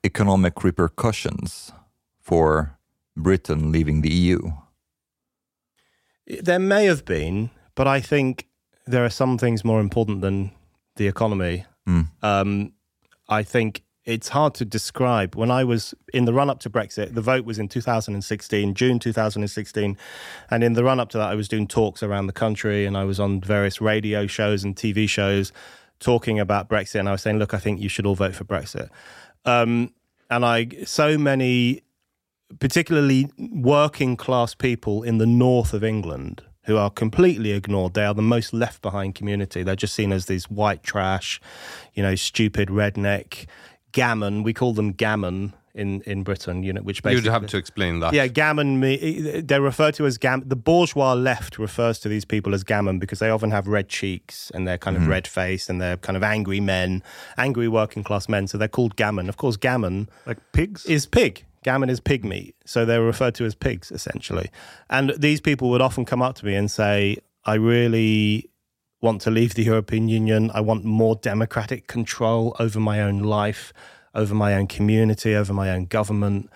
[0.04, 1.72] economic repercussions
[2.20, 2.78] for
[3.16, 4.52] Britain leaving the EU?
[6.26, 8.46] There may have been, but I think
[8.86, 10.52] there are some things more important than
[10.96, 11.64] the economy.
[11.88, 12.08] Mm.
[12.22, 12.72] Um,
[13.28, 15.34] I think it's hard to describe.
[15.34, 18.98] When I was in the run up to Brexit, the vote was in 2016, June
[18.98, 19.96] 2016.
[20.50, 22.96] And in the run up to that, I was doing talks around the country and
[22.96, 25.52] I was on various radio shows and TV shows
[26.00, 27.00] talking about Brexit.
[27.00, 28.90] And I was saying, look, I think you should all vote for Brexit.
[29.46, 29.94] Um,
[30.30, 31.82] and I, so many,
[32.58, 37.94] particularly working class people in the north of England, who are completely ignored.
[37.94, 39.62] They are the most left behind community.
[39.62, 41.40] They're just seen as these white trash,
[41.94, 43.46] you know, stupid redneck
[43.92, 44.42] gammon.
[44.42, 48.00] We call them gammon in, in Britain, you know, which basically You'd have to explain
[48.00, 48.14] that.
[48.14, 48.78] yeah, gammon.
[48.78, 50.42] Me, eh, eh, they're referred to as gam.
[50.46, 54.50] The bourgeois left refers to these people as gammon because they often have red cheeks
[54.54, 55.12] and they're kind of mm-hmm.
[55.12, 57.02] red faced and they're kind of angry men,
[57.36, 58.46] angry working class men.
[58.46, 59.28] So they're called gammon.
[59.28, 60.86] Of course, gammon Like pigs?
[60.86, 61.44] is pig.
[61.64, 62.54] Gammon is pig meat.
[62.64, 64.50] So they were referred to as pigs, essentially.
[64.88, 68.50] And these people would often come up to me and say, I really
[69.00, 70.50] want to leave the European Union.
[70.54, 73.72] I want more democratic control over my own life,
[74.14, 76.50] over my own community, over my own government.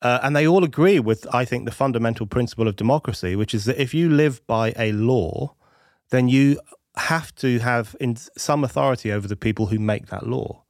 [0.00, 3.64] Uh, and they all agree with, I think, the fundamental principle of democracy, which is
[3.64, 5.54] that if you live by a law,
[6.10, 6.60] then you
[6.96, 10.62] have to have in some authority over the people who make that law.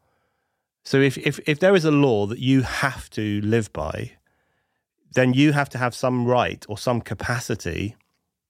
[0.87, 4.13] So if, if, if there is a law that you have to live by,
[5.15, 7.97] then you have to have some right or some capacity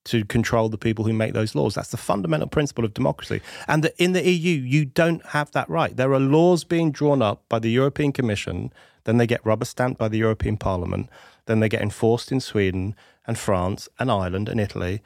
[0.05, 1.75] to control the people who make those laws.
[1.75, 3.41] That's the fundamental principle of democracy.
[3.67, 5.97] And that in the EU, you don't have that right.
[5.97, 8.71] There are laws being drawn up by the European Commission,
[9.05, 11.09] then they get rubber stamped by the European Parliament,
[11.47, 12.95] then they get enforced in Sweden
[13.27, 15.01] and France and Ireland and Italy.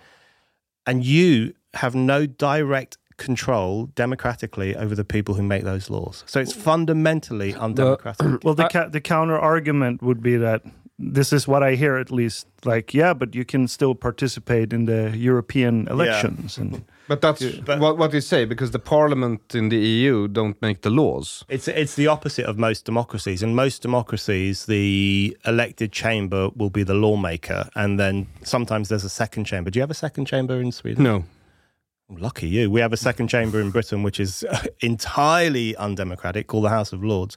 [0.85, 6.25] And you have no direct control democratically over the people who make those laws.
[6.27, 8.43] So it's fundamentally undemocratic.
[8.45, 10.63] Well, the ca- the counter argument would be that
[10.99, 12.47] this is what I hear at least.
[12.65, 17.97] Like, yeah, but you can still participate in the European elections, and But that's what,
[17.99, 21.45] what you say, because the parliament in the EU don't make the laws.
[21.49, 23.43] It's it's the opposite of most democracies.
[23.43, 29.15] In most democracies, the elected chamber will be the lawmaker, and then sometimes there's a
[29.23, 29.71] second chamber.
[29.71, 31.05] Do you have a second chamber in Sweden?
[31.05, 31.25] No.
[32.19, 32.71] Lucky you.
[32.71, 34.45] We have a second chamber in Britain, which is
[34.81, 37.37] entirely undemocratic, called the House of Lords.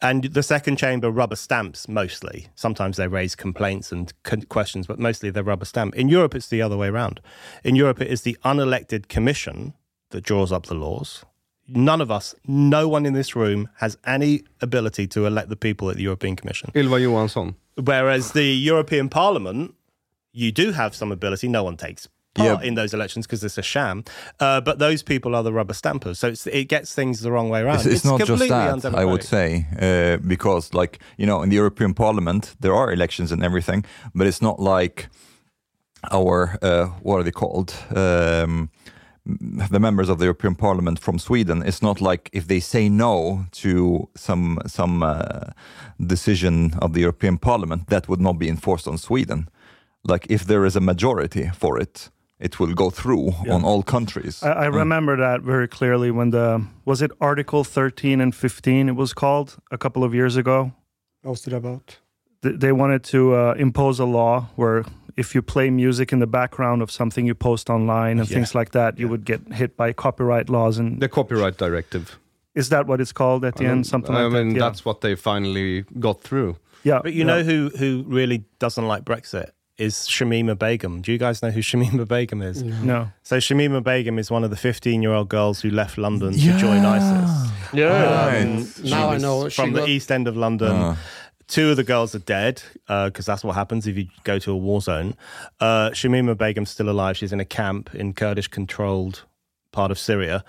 [0.00, 2.48] And the second chamber rubber stamps mostly.
[2.54, 4.12] Sometimes they raise complaints and
[4.48, 5.94] questions, but mostly they rubber stamp.
[5.94, 7.20] In Europe, it's the other way around.
[7.64, 9.74] In Europe, it is the unelected commission
[10.10, 11.24] that draws up the laws.
[11.66, 15.90] None of us, no one in this room has any ability to elect the people
[15.90, 16.70] at the European Commission.
[16.74, 17.56] Ylva Johansson.
[17.76, 19.74] Whereas the European Parliament,
[20.32, 21.46] you do have some ability.
[21.46, 22.68] No one takes part Yeah.
[22.68, 23.96] in those elections because it's a sham.
[24.40, 26.18] Uh, but those people are the rubber stampers.
[26.18, 27.76] So it's, it gets things the wrong way around.
[27.76, 29.48] It's, it's not just completely that, I would say,
[29.86, 33.84] uh, because, like, you know, in the European Parliament, there are elections and everything,
[34.14, 35.08] but it's not like
[36.12, 37.74] our, uh, what are they called?
[37.94, 38.70] Um,
[39.70, 41.62] the members of the European Parliament from Sweden.
[41.62, 45.50] It's not like if they say no to some some uh,
[46.06, 49.48] decision of the European Parliament, that would not be enforced on Sweden.
[50.02, 52.10] Like if there is a majority for it,
[52.40, 54.42] it will go through on all countries.
[54.42, 58.96] I, I remember that very clearly when the was it Article 13 and 15 it
[58.96, 60.72] was called a couple of years ago.
[61.22, 61.98] What's it about?
[62.42, 64.84] Th- They wanted to uh, impose a law where
[65.16, 68.70] if you play music in the background of something you post online and things like
[68.70, 70.78] that, you would get hit by copyright laws.
[70.78, 72.18] And The copyright directive.
[72.54, 73.84] is that what it's called at the end?
[73.86, 74.54] Something I like mean, that.
[74.54, 74.68] Yeah.
[74.68, 76.56] that's what they finally got through.
[76.84, 77.00] yeah.
[77.02, 79.50] But you know who, who really doesn't like Brexit?
[79.78, 81.02] Is Shamima Begum.
[81.02, 82.64] Do you guys know who Shamima Begum is?
[82.64, 83.10] no.
[83.22, 86.58] So Shamima Begum is one of the 15 year old girls who left London to
[86.58, 87.52] join ISIS.
[87.72, 88.42] Yeah.
[88.42, 89.48] Um, she Now I was know.
[89.48, 90.72] She From the got- east end of London.
[90.72, 90.98] Ah.
[91.46, 94.56] Two of the girls are dead because that's what happens if you go to a
[94.56, 95.14] war zone.
[95.60, 97.16] Uh, Shamima Begum's still alive.
[97.16, 99.22] She's in a camp in Kurdish controlled
[99.70, 100.44] part of Syria.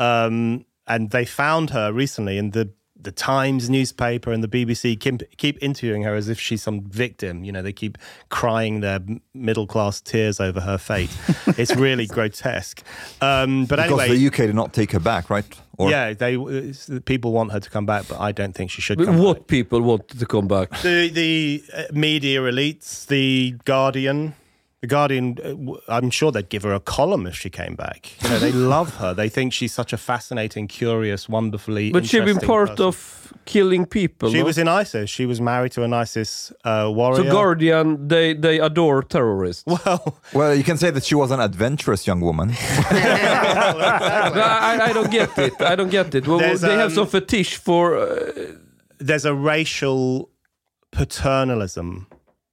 [0.00, 2.70] Um, and they found her recently, and the
[3.04, 7.44] the Times newspaper and the BBC keep, keep interviewing her as if she's some victim.
[7.44, 7.96] You know, they keep
[8.30, 9.00] crying their
[9.32, 11.10] middle class tears over her fate.
[11.58, 12.82] it's really grotesque.
[13.20, 15.44] Um, but because anyway, the UK did not take her back, right?
[15.76, 16.36] Or yeah, they
[17.04, 19.04] people want her to come back, but I don't think she should.
[19.04, 19.46] Come what back.
[19.48, 20.70] people want to come back?
[20.82, 24.34] The the uh, media elites, the Guardian.
[24.84, 28.12] The Guardian, uh, w- I'm sure they'd give her a column if she came back.
[28.22, 29.14] You know, they love her.
[29.14, 31.90] They think she's such a fascinating, curious, wonderfully.
[31.90, 32.84] But she'd been part person.
[32.84, 34.30] of killing people.
[34.30, 34.44] She no?
[34.44, 35.08] was in ISIS.
[35.08, 37.24] She was married to an ISIS uh, warrior.
[37.24, 39.64] So Guardian, they they adore terrorists.
[39.86, 42.50] Well, well, you can say that she was an adventurous young woman.
[42.90, 45.62] I, I don't get it.
[45.62, 46.26] I don't get it.
[46.28, 47.96] Well, There's, they have um, some fetish for.
[47.96, 48.32] Uh,
[48.98, 50.28] there's a racial
[50.92, 52.06] paternalism,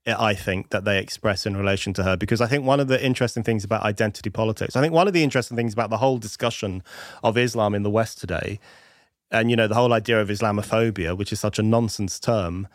[0.08, 2.18] I think, that they express in relation to her.
[2.18, 5.14] Because I think one of the interesting things about identity politics, I think one of
[5.14, 6.84] the interesting things about the whole discussion
[7.24, 8.60] of Islam in the West today,
[9.30, 12.68] and you know the whole idea of Islamophobia, which is such a nonsense term.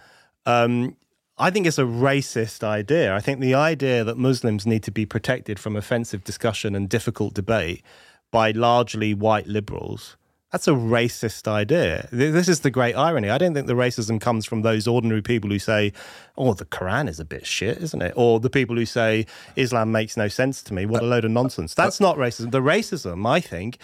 [0.47, 0.97] Um,
[1.39, 3.15] I think it's a racist idea.
[3.15, 7.35] I think the idea that Muslims need to be protected from offensive discussion and difficult
[7.35, 7.83] debate
[8.31, 10.17] by largely white liberals.
[10.53, 12.09] That's a racist idea.
[12.13, 13.29] This is the great irony.
[13.31, 15.93] I don't think the racism comes from those ordinary people who say,
[16.39, 18.13] oh, the Quran is a bit shit, isn't it?
[18.17, 19.27] Or the people who say,
[19.57, 20.87] Islam makes no sense to me.
[20.87, 21.75] What a load of nonsense.
[21.75, 22.53] That's not racism.
[22.53, 23.79] The racism, I think,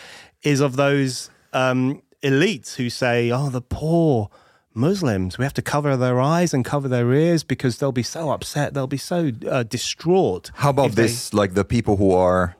[0.45, 4.31] is of those um, elites who say, oh, the poor
[4.73, 8.31] Muslims, we have to cover their eyes and cover their ears because they'll be so
[8.31, 8.73] upset.
[8.73, 10.51] They'll be so uh, distraught.
[10.55, 11.35] How about if they- this?
[11.35, 12.57] Like the people who are,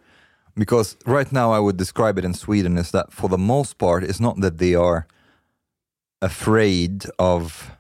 [0.57, 4.05] because right now I would describe it in Sweden is that for the most part,
[4.05, 5.07] it's not that they are
[6.21, 7.71] afraid of.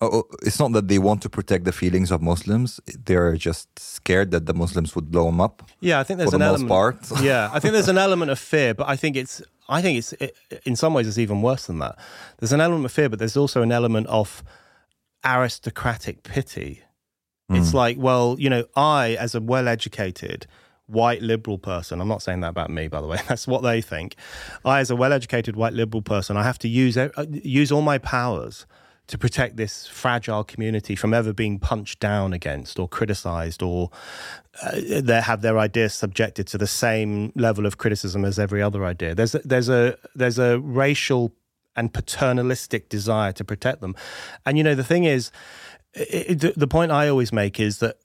[0.00, 2.80] oh, oh, It's not that they want to protect the feelings of Muslims.
[2.86, 5.62] They're just scared that the Muslims would blow them up.
[5.80, 6.68] Yeah, I think there's an the element.
[6.68, 6.96] part.
[7.22, 9.42] yeah, I think there's an element of fear, but I think it's.
[9.68, 10.12] I think it's.
[10.14, 11.98] It, in some ways, it's even worse than that.
[12.38, 14.42] There's an element of fear, but there's also an element of
[15.24, 16.82] aristocratic pity.
[17.50, 17.76] It's hmm.
[17.76, 20.46] like, well, you know, I, as a well-educated
[20.88, 23.18] white liberal person, I'm not saying that about me, by the way.
[23.28, 24.16] That's what they think.
[24.64, 27.98] I, as a well-educated white liberal person, I have to use uh, use all my
[27.98, 28.66] powers
[29.08, 33.90] to protect this fragile community from ever being punched down against or criticized or
[34.62, 38.84] uh, they have their ideas subjected to the same level of criticism as every other
[38.84, 39.14] idea.
[39.14, 41.32] There's a, there's a there's a racial
[41.74, 43.94] and paternalistic desire to protect them,
[44.44, 45.30] and you know the thing is,
[45.94, 47.96] it, the, the point I always make is that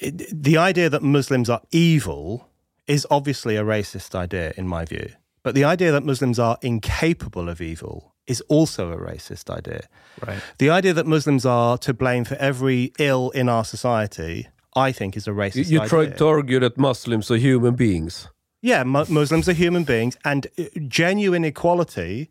[0.00, 2.48] it, the idea that Muslims are evil
[2.86, 5.10] is obviously a racist idea in my view,
[5.42, 9.88] but the idea that Muslims are incapable of evil is also a racist idea.
[10.26, 10.40] Right.
[10.58, 15.16] The idea that Muslims are to blame for every ill in our society, I think,
[15.16, 18.28] is a racist you you tried to argue that Muslims are human beings.
[18.60, 22.28] Yeah, mu- Muslims are human beings, and uh, genuine equality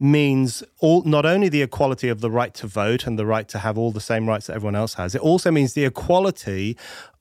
[0.00, 3.58] means all not only the equality of the right to vote and the right to
[3.58, 5.14] have all the same rights that everyone else has.
[5.14, 6.76] It also means the equality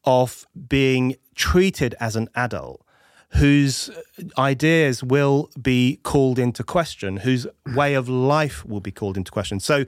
[0.05, 2.81] of being treated as an adult
[3.33, 3.91] whose
[4.37, 9.59] ideas will be called into question, whose way of life will be called into question.
[9.59, 9.85] So,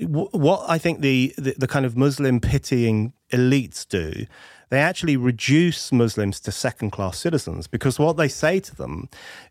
[0.00, 4.26] w- what I think the, the, the kind of Muslim pitying elites do,
[4.70, 9.08] they actually reduce Muslims to second class citizens because what they say to them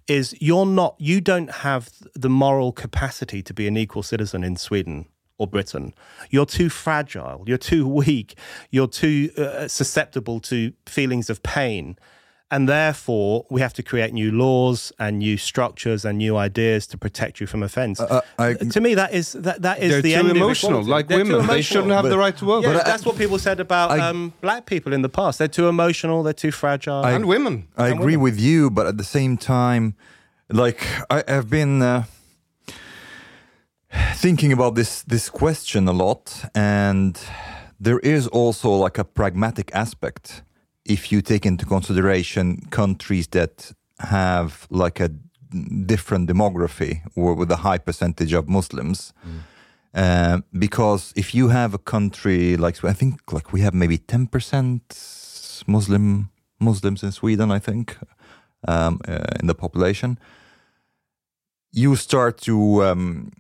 [0.07, 4.55] is, you're not, you don't have the moral capacity to be an equal citizen in
[4.55, 5.05] Sweden
[5.37, 5.93] or Britain.
[6.29, 8.37] You're too fragile, you're too weak,
[8.71, 11.97] you're too uh, susceptible to feelings of pain.
[12.51, 16.97] And therefore, we have to create new laws and new structures and new ideas to
[16.97, 17.99] protect you from offence.
[17.99, 20.89] Uh, I- to me, that is that, that is the too end of emotional, equality.
[20.89, 21.47] like They're too women.
[21.47, 22.63] They shouldn't have the right to work.
[22.63, 25.37] Yeah, But I- that's what people said about I- um, black people in the past.
[25.37, 26.23] They're too emotional.
[26.23, 27.05] They're too fragile.
[27.05, 27.67] and women.
[27.77, 29.93] I agree with you, but at the same time,
[30.49, 30.81] like
[31.11, 32.03] I have been uh,
[34.15, 37.19] thinking about this this question a lot, and
[37.79, 40.43] there is also like a pragmatic aspect
[40.89, 45.09] if you take into consideration countries that have like a
[45.85, 49.13] different demography or with a high percentage of Muslims.
[49.93, 54.27] Uh, because if you have a country like I think like we have maybe ten
[54.27, 54.81] percent
[55.67, 56.29] Muslim
[56.59, 57.97] Muslims in Sweden, I think,
[58.67, 60.19] um, uh, in the population,
[61.71, 63.31] you start to um,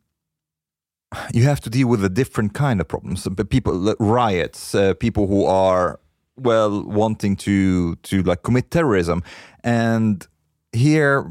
[1.33, 3.27] you have to deal with a different kind of problems.
[3.27, 5.99] But people riots, uh, people who are
[6.41, 9.23] well wanting to to like commit terrorism,
[9.63, 10.27] and
[10.73, 11.29] here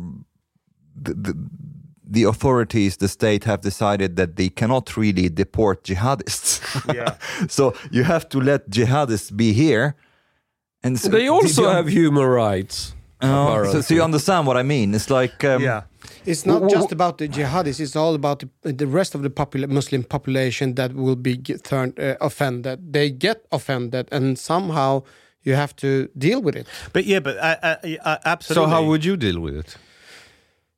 [0.94, 1.34] the, the
[2.11, 6.61] the authorities, the state, have decided that they cannot really deport jihadists.
[6.94, 7.16] Yeah.
[7.48, 9.94] so you have to let jihadists be here.
[10.82, 12.94] And so They also the- have human rights.
[13.20, 14.94] Oh, so, so you understand what I mean?
[14.94, 15.82] It's like um, Yeah.
[16.24, 17.80] It's not W- w- just about the jihadists.
[17.80, 21.98] It's all about the, the rest of the popula- Muslim population that will be turned
[21.98, 22.92] uh, offended.
[22.92, 25.02] They get offended, and somehow
[25.42, 26.66] you have to deal with it.
[26.92, 29.76] But yeah, but uh, uh, uh, So how would you deal with it?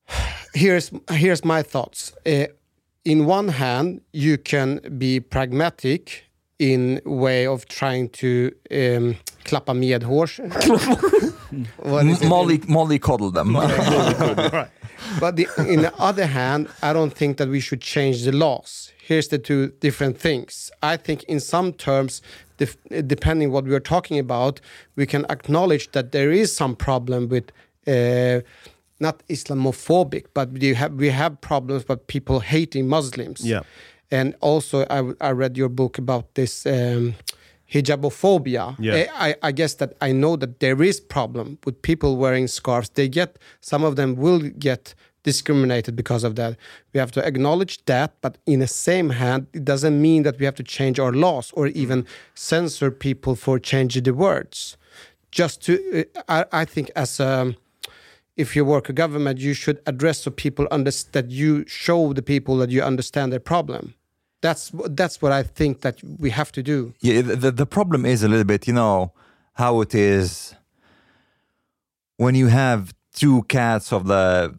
[0.54, 2.12] Here's here's my thoughts.
[2.26, 2.46] Uh,
[3.04, 6.24] in one hand, you can be pragmatic
[6.58, 10.38] in way of trying to um, klappa medhårs.
[11.78, 12.22] What is?
[12.24, 13.56] Molly Molly coddle them.
[15.18, 18.92] But the, in the other hand, I don't think that we should change the laws.
[19.00, 20.70] Here's the two different things.
[20.82, 22.22] I think, in some terms,
[22.58, 22.76] def-
[23.06, 24.60] depending what we are talking about,
[24.96, 27.50] we can acknowledge that there is some problem with
[27.86, 28.40] uh,
[29.00, 33.40] not Islamophobic, but we have we have problems with people hating Muslims.
[33.44, 33.62] Yeah.
[34.10, 36.66] and also I, I read your book about this.
[36.66, 37.14] Um,
[37.72, 38.76] hijabophobia.
[38.78, 38.94] Yeah.
[38.94, 42.90] Eh, I, I guess that i know that there is problem with people wearing scarves.
[42.90, 46.56] They get some of them will get discriminated because of that.
[46.94, 50.44] We have to acknowledge that but in the same hand it doesn't mean that we
[50.44, 54.76] have to change our laws or even censor people for changing the words.
[55.30, 56.04] Just to uh,
[56.52, 57.54] I, I think as a
[58.36, 62.22] if you work a government you should address the people understand that you show the
[62.22, 63.94] people that you understand their problem
[64.40, 68.22] that's that's what i think that we have to do Yeah, the, the- problem is
[68.22, 69.12] a little bit, you know,
[69.54, 70.54] how it is
[72.16, 74.54] when you have two cats of the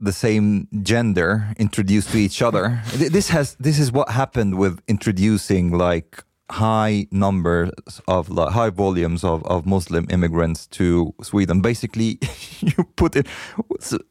[0.00, 2.80] the same gender introduced to each other.
[2.94, 7.70] This has this is what happened with introducing like high numbers
[8.08, 11.60] of high volumes of, of Muslim immigrants to Sweden.
[11.60, 12.18] Basically,
[12.60, 13.26] you put it.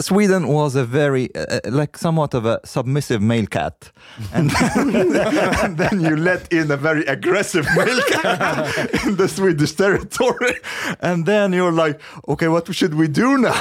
[0.02, 3.92] Sweden was a very uh, uh, like somewhat of a submissive male cat,
[4.34, 10.56] and and then you let in a very aggressive male cat in the Swedish territory,
[11.02, 13.54] and then you're like, okay, what should we do now?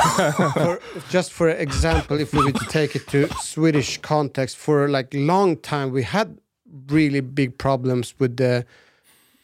[0.52, 5.08] for, just for example, if we were to take it to Swedish context, for like
[5.14, 6.38] long time we had
[6.88, 8.64] really big problems with the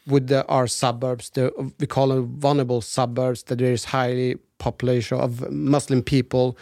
[0.07, 1.31] with the our suburbs.
[1.31, 3.45] The we call them vulnerable suburbs.
[3.45, 6.57] That there is highly population of Muslim people,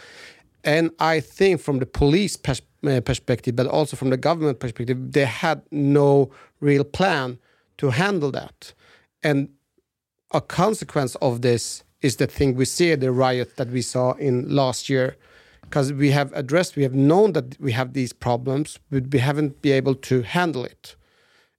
[0.63, 5.11] and I think from the police pers- uh, perspective, but also from the government perspective,
[5.11, 7.37] they had no real plan
[7.77, 8.73] to handle that,
[9.23, 9.49] and
[10.33, 14.49] a consequence of this is the thing we see the riot that we saw in
[14.55, 15.15] last year
[15.71, 19.61] because we have addressed we have known that we have these problems but we haven't
[19.61, 20.95] been able to handle it.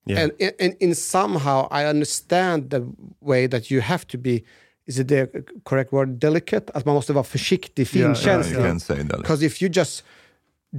[0.07, 0.21] Yeah.
[0.23, 2.83] and, and, and in somehow i understand the
[3.21, 4.45] way that you have to be
[4.87, 6.71] is it the correct word delicate?
[6.75, 9.19] Att man måste vara försiktig Ja, ja, finkänslig you can say that.
[9.23, 10.05] because if you just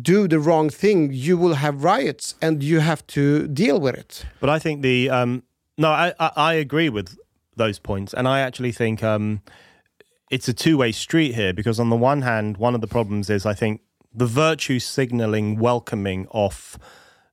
[0.02, 4.26] do the wrong thing you will have riots and you have to deal with it.
[4.42, 5.42] But I think the um,
[5.78, 7.08] no, I, I I agree with
[7.58, 9.40] those points, and I actually think um,
[10.34, 13.30] it's a two way street here because on the one hand, one of the problems
[13.30, 13.82] is I think
[14.12, 16.80] the virtue signaling welcoming of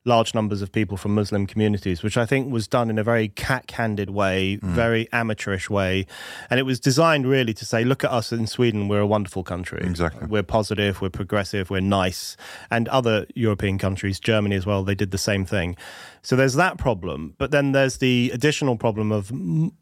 [0.05, 3.27] large numbers of people from Muslim communities, which I think was done in a very
[3.29, 4.61] cack-handed way, mm.
[4.61, 6.05] very amateurish way,
[6.49, 9.43] and it was designed really to say, look at us in Sweden, we're a wonderful
[9.43, 9.81] country.
[9.83, 10.27] Exactly.
[10.27, 12.37] We're positive, we're progressive, we're nice.
[12.69, 15.75] And other European countries, Germany as well, they did the same thing.
[16.21, 17.33] So there's that problem.
[17.39, 19.31] But then there's the additional problem of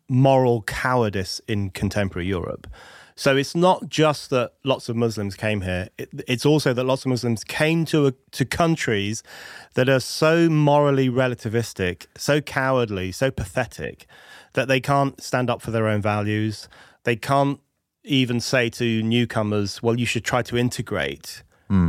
[0.10, 2.68] moral cowardice in contemporary Europe.
[3.20, 5.90] So it's not just that lots of Muslims came here.
[5.98, 9.24] It, it's also that lots of Muslims came to a, to countries
[9.74, 14.08] that are so morally relativistic, so cowardly, so pathetic
[14.54, 16.70] that they can't stand up for their own values.
[17.04, 17.60] They can't
[18.06, 21.44] even say to newcomers, "Well, you should try to integrate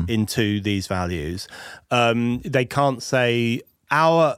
[0.08, 1.46] into these values."
[1.92, 3.62] Um, they can't say
[3.92, 4.36] our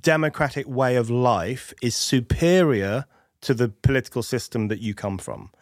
[0.00, 3.04] democratic way of life is superior
[3.42, 5.52] to the political system that you come from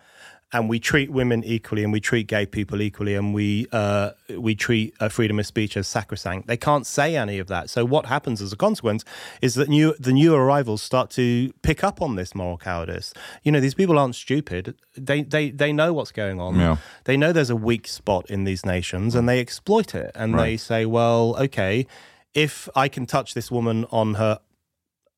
[0.53, 4.55] and we treat women equally and we treat gay people equally and we uh, we
[4.55, 6.47] treat uh, freedom of speech as sacrosanct.
[6.47, 7.68] They can't say any of that.
[7.68, 9.05] So what happens as a consequence
[9.42, 13.12] is that new the new arrivals start to pick up on this moral cowardice.
[13.42, 14.76] You know these people aren't stupid.
[14.97, 16.55] They they they know what's going on.
[16.57, 16.76] Yeah.
[17.05, 20.57] they know there's a weak spot in these nations and they exploit it and they
[20.57, 21.86] say well okay
[22.34, 24.38] if i can touch this woman on her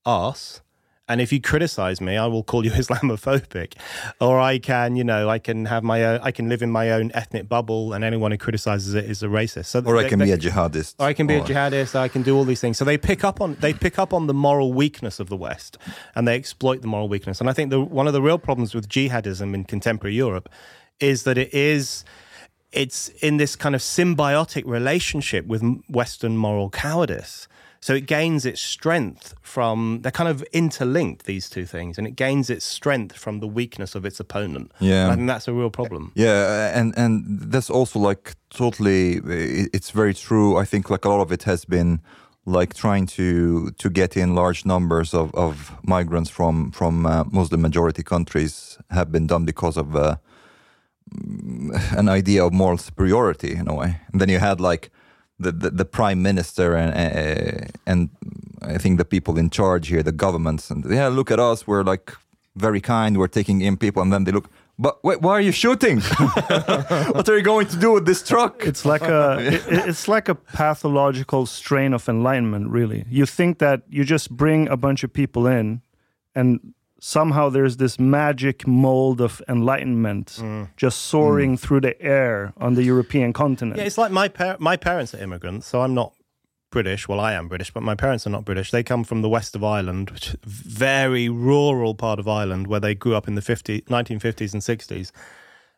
[0.05, 0.63] arse
[1.09, 3.75] and if you criticize me, I will call you Islamophobic,
[4.21, 6.91] or I can, you know, I can have my own, I can live in my
[6.91, 9.67] own ethnic bubble, and anyone who criticizes it is a racist.
[9.67, 10.95] So Or I can they- be a jihadist.
[10.99, 11.95] or I can be a jihadist.
[11.95, 12.77] I can do all these things.
[12.79, 15.79] So they pick up on they pick up on the moral weakness of the West,
[16.15, 17.41] and they exploit the moral weakness.
[17.41, 20.49] And I think the, one of the real problems with jihadism in contemporary Europe
[21.01, 22.05] is that it is
[22.71, 27.49] it's in this kind of symbiotic relationship with Western moral cowardice.
[27.81, 32.17] So it gains its strength from they're kind of interlinked these two things, and it
[32.17, 34.73] gains its strength from the weakness of its opponent.
[34.81, 35.05] Yeah.
[35.05, 36.13] And I think that's a real problem.
[36.15, 39.21] Yeah, and and that's also like totally.
[39.73, 40.57] It's very true.
[40.57, 42.01] I think like a lot of it has been
[42.45, 47.61] like trying to to get in large numbers of, of migrants from from uh, Muslim
[47.61, 50.17] majority countries have been done because of uh,
[51.15, 54.01] mm, an idea of moral superiority in a way.
[54.13, 54.91] And then you had like
[55.39, 58.11] the the, the prime minister and uh, and
[58.63, 61.85] I think the people in charge here, the governments, and yeah, look at us, we're
[61.85, 62.13] like
[62.57, 64.51] very kind, we're taking in people, and then they look.
[64.81, 66.01] But wait, why are you shooting?
[67.13, 68.65] what are you going to do with this truck?
[68.65, 72.71] It's like a it, it's like a pathological strain of enlightenment.
[72.71, 75.83] Really, you think that you just bring a bunch of people in,
[76.35, 80.69] and somehow there's this magic mold of enlightenment mm.
[80.77, 81.61] just soaring mm.
[81.61, 83.79] through the air on the European continent.
[83.79, 86.13] Yeah, it's like my par- my parents are immigrants, so I'm not
[86.71, 87.09] British.
[87.09, 88.71] Well, I am British, but my parents are not British.
[88.71, 92.67] They come from the west of Ireland, which is a very rural part of Ireland
[92.67, 95.11] where they grew up in the 50, 1950s and 60s.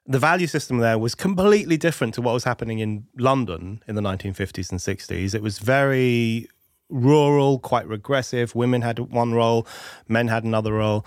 [0.07, 4.03] The value system there was completely different to what was happening in London in the
[4.03, 5.35] 1950s and 60s.
[5.35, 6.49] It was very
[6.91, 8.55] rural, quite regressive.
[8.55, 9.66] Women had one role,
[10.09, 11.07] men had another role.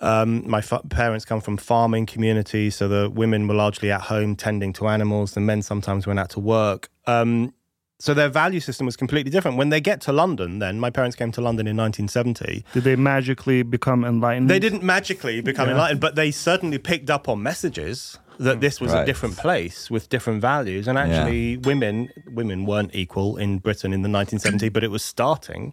[0.00, 4.36] Um, my fa- parents come from farming communities, so the women were largely at home
[4.36, 5.32] tending to animals.
[5.32, 6.88] The men sometimes went out to work.
[7.06, 7.52] Um,
[7.98, 9.56] so their value system was completely different.
[9.56, 12.64] When they get to London, then my parents came to London in 1970.
[12.74, 14.50] Did they magically become enlightened?
[14.50, 18.92] They didn't magically become enlightened, but they certainly picked up on messages that this was
[18.92, 20.88] a different place with different values.
[20.88, 25.72] And actually, women women weren't equal in Britain in the 1970s, but it was starting.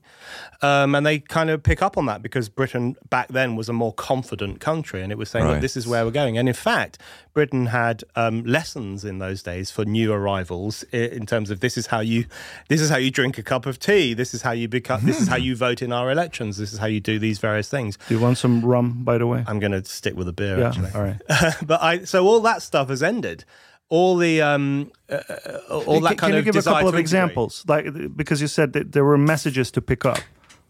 [0.61, 3.73] Um, and they kind of pick up on that because Britain back then was a
[3.73, 6.53] more confident country, and it was saying, "Look, this is where we're going." And in
[6.53, 6.97] fact,
[7.33, 11.87] Britain had um, lessons in those days for new arrivals in terms of this is
[11.87, 12.25] how you
[12.69, 15.19] this is how you drink a cup of tea, this is how you become, this
[15.19, 17.97] is how you vote in our elections, this is how you do these various things.
[18.07, 19.43] Do you want some rum, by the way?
[19.47, 20.59] I'm going to stick with a beer.
[20.59, 20.67] yeah.
[20.67, 20.91] Actually.
[20.93, 21.55] All right.
[21.65, 23.45] but I so all that stuff has ended.
[23.89, 26.95] All the um, uh, uh, all that can, kind can you give a couple of
[26.95, 27.63] examples?
[27.67, 27.85] Like
[28.15, 30.19] because you said that there were messages to pick up.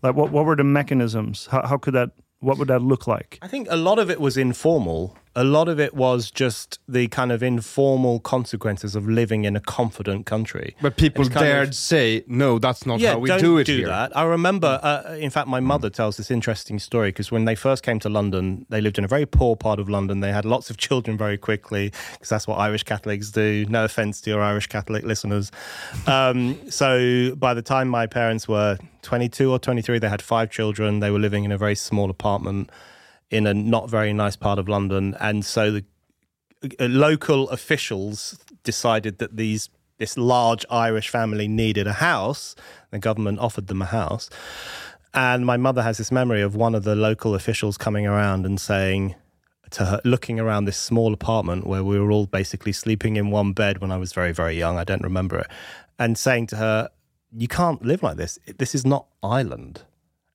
[0.01, 1.47] Like what, what were the mechanisms?
[1.49, 3.39] How, how could that what would that look like?
[3.41, 5.17] I think a lot of it was informal.
[5.35, 9.59] A lot of it was just the kind of informal consequences of living in a
[9.59, 10.75] confident country.
[10.81, 13.77] But people dared of- say, no, that's not yeah, how we don't do it do
[13.77, 13.87] here.
[13.87, 14.15] that.
[14.15, 17.81] I remember, uh, in fact, my mother tells this interesting story because when they first
[17.83, 20.19] came to London, they lived in a very poor part of London.
[20.19, 23.65] They had lots of children very quickly because that's what Irish Catholics do.
[23.65, 25.51] No offense to your Irish Catholic listeners.
[26.05, 30.99] Um, so by the time my parents were 22 or 23, they had five children.
[30.99, 32.69] They were living in a very small apartment
[33.33, 35.85] in a not very nice part of London, and so the
[36.79, 42.55] uh, local officials decided that these this large Irish family needed a house.
[42.91, 44.29] The government offered them a house,
[45.13, 48.61] and my mother has this memory of one of the local officials coming around and
[48.61, 49.15] saying
[49.71, 53.53] to her, looking around this small apartment where we were all basically sleeping in one
[53.53, 54.77] bed when I was very very young.
[54.77, 55.47] I don't remember it,
[55.97, 56.89] and saying to her,
[57.31, 58.37] "You can't live like this.
[58.59, 59.81] This is not Ireland."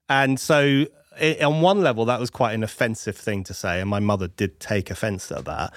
[0.09, 0.86] And so,
[1.21, 3.81] on one level, that was quite an offensive thing to say.
[3.81, 5.73] And my mother did take offense at that,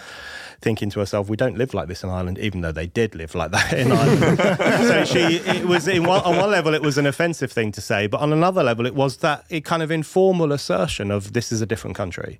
[0.61, 3.35] thinking to herself, we don't live like this in Ireland, even though they did live
[3.35, 4.37] like that in Ireland.
[4.87, 7.81] so she, it was, in one, on one level, it was an offensive thing to
[7.81, 8.07] say.
[8.07, 11.61] But on another level, it was that it kind of informal assertion of this is
[11.61, 12.39] a different country.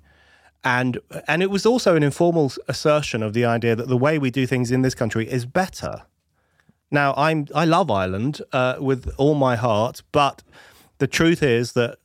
[0.64, 4.30] And, and it was also an informal assertion of the idea that the way we
[4.30, 6.02] do things in this country is better.
[6.92, 10.42] Now, I'm I love Ireland uh, with all my heart, but
[10.98, 11.98] the truth is that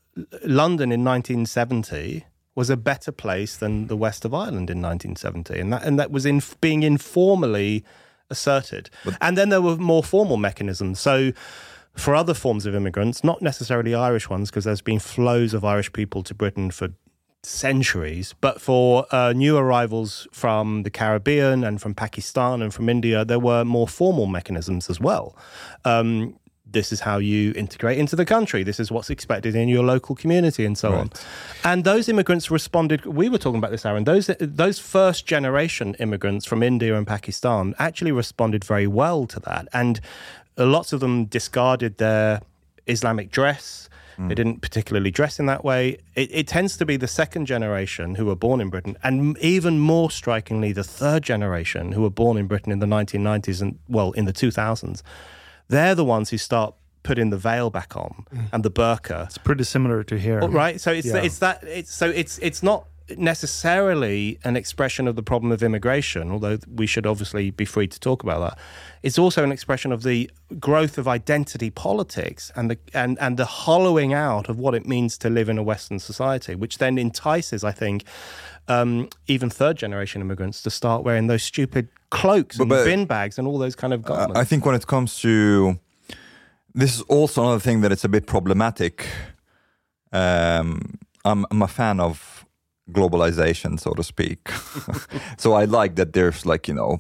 [0.44, 5.74] London in 1970 was a better place than the west of Ireland in 1970, and
[5.74, 7.84] that and that was in being informally
[8.30, 8.90] asserted.
[9.22, 11.00] and then there were more formal mechanisms.
[11.00, 11.32] So.
[11.96, 15.92] For other forms of immigrants, not necessarily Irish ones, because there's been flows of Irish
[15.92, 16.90] people to Britain for
[17.44, 18.36] centuries.
[18.40, 23.40] But for uh, new arrivals from the Caribbean and from Pakistan and from India, there
[23.40, 25.36] were more formal mechanisms as well.
[25.86, 26.38] Um,
[26.72, 28.64] this is how you integrate into the country.
[28.64, 31.12] This is what's expected in your local community, and so on.
[31.64, 33.06] And those immigrants responded.
[33.06, 34.04] We were talking about this, Aaron.
[34.04, 39.68] Those those first generation immigrants from India and Pakistan actually responded very well to that,
[39.74, 40.00] and
[40.58, 42.42] lots of them discarded their
[42.88, 43.90] Islamic dress.
[44.18, 44.36] They mm.
[44.36, 46.00] didn't particularly dress in that way.
[46.16, 49.80] It, it tends to be the second generation who were born in Britain, and even
[49.80, 54.12] more strikingly, the third generation who were born in Britain in the 1990s and, well,
[54.14, 55.04] in the 2000s.
[55.68, 58.48] They're the ones who start putting the veil back on mm.
[58.52, 59.26] and the burqa.
[59.26, 60.82] it's pretty similar to here oh, Right.
[60.82, 61.18] So it's Yeah.
[61.18, 66.32] it's that it's so it's it's not necessarily an expression of the problem of immigration,
[66.32, 68.60] although we should obviously be free to talk about that.
[69.04, 73.46] It's also an expression of the growth of identity politics and the and, and the
[73.46, 77.64] hollowing out of what it means to live in a Western society, which then entices,
[77.64, 78.04] I think,
[78.68, 83.38] um, even third generation immigrants to start wearing those stupid cloaks and but- bin bags
[83.38, 84.40] and all those kind of garments.
[84.40, 85.80] I think when it comes to
[86.74, 89.08] this is also another thing that it's a bit problematic.
[90.12, 92.46] Um, I'm, I'm a fan of
[92.92, 94.50] globalization, so to speak.
[95.38, 96.98] so I like that there's like you know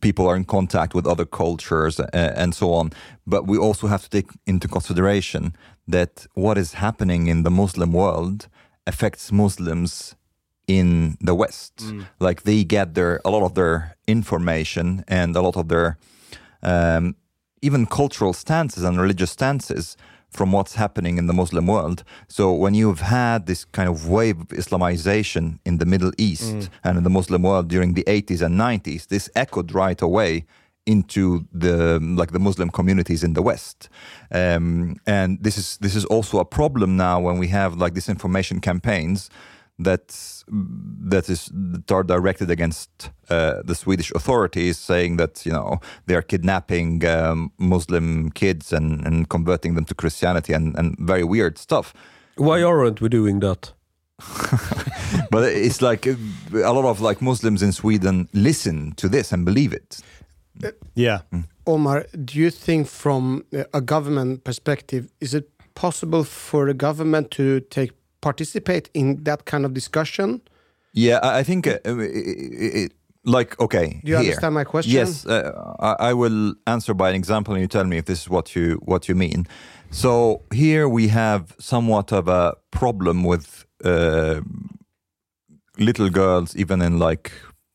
[0.00, 2.92] people are in contact with other cultures and so on.
[3.26, 5.54] But we also have to take into consideration
[5.88, 8.48] that what is happening in the Muslim world
[8.86, 10.14] affects Muslims
[10.66, 11.82] in the West.
[12.18, 15.96] Like they get their a lot of their information and a lot of their
[16.62, 17.14] um,
[17.62, 19.96] even cultural stances and religious stances
[20.28, 22.04] from what's happening in the Muslim world.
[22.28, 26.98] So when you've had this kind of wave of Islamization in the Middle East and
[26.98, 30.44] in the Muslim world during the 80s and 90s, this echoed right away
[30.84, 33.88] into the like the Muslim communities in the West,
[34.30, 38.62] um, and this is this is also a problem now when we have like disinformation
[38.62, 39.28] campaigns
[39.78, 40.42] that
[41.10, 46.14] that is that are directed against uh, the Swedish authorities, saying that you know they
[46.14, 51.58] are kidnapping um, Muslim kids and, and converting them to Christianity and, and very weird
[51.58, 51.92] stuff.
[52.36, 53.72] Why aren't we doing that?
[55.30, 56.16] But it's like uh,
[56.52, 60.00] a lot of like Muslims in Sweden listen to this and believe it.
[60.94, 61.20] yeah.
[61.66, 67.30] Omar, do you think from uh, a government perspective, is it possible for the government
[67.32, 67.92] to take
[68.26, 70.40] participate in that kind of discussion?
[70.92, 72.92] Yeah, I think uh, it, it,
[73.24, 74.00] like okay.
[74.04, 74.24] Do you here.
[74.24, 74.94] understand my question?
[74.94, 78.22] Yes, uh, I, I will answer by an example, and you tell me if this
[78.22, 79.46] is what you what you mean.
[79.90, 84.40] So here we have somewhat of a problem with uh,
[85.78, 87.30] little girls, even in like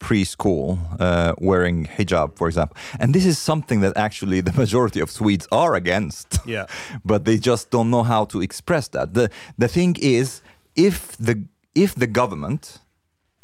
[0.05, 2.75] preschool, uh, wearing hijab, for example.
[2.99, 6.27] And this is something that actually the majority of Swedes are against.
[6.45, 6.65] Yeah.
[7.05, 9.13] but they just don't know how to express that.
[9.13, 10.41] the The thing is,
[10.75, 11.35] if the
[11.75, 12.79] if the government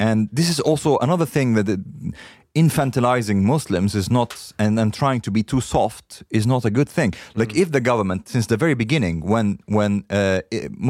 [0.00, 1.66] and this is also another thing that
[2.58, 6.88] infantilizing Muslims is not, and, and trying to be too soft is not a good
[6.88, 7.14] thing.
[7.34, 10.40] Like if the government, since the very beginning, when when uh,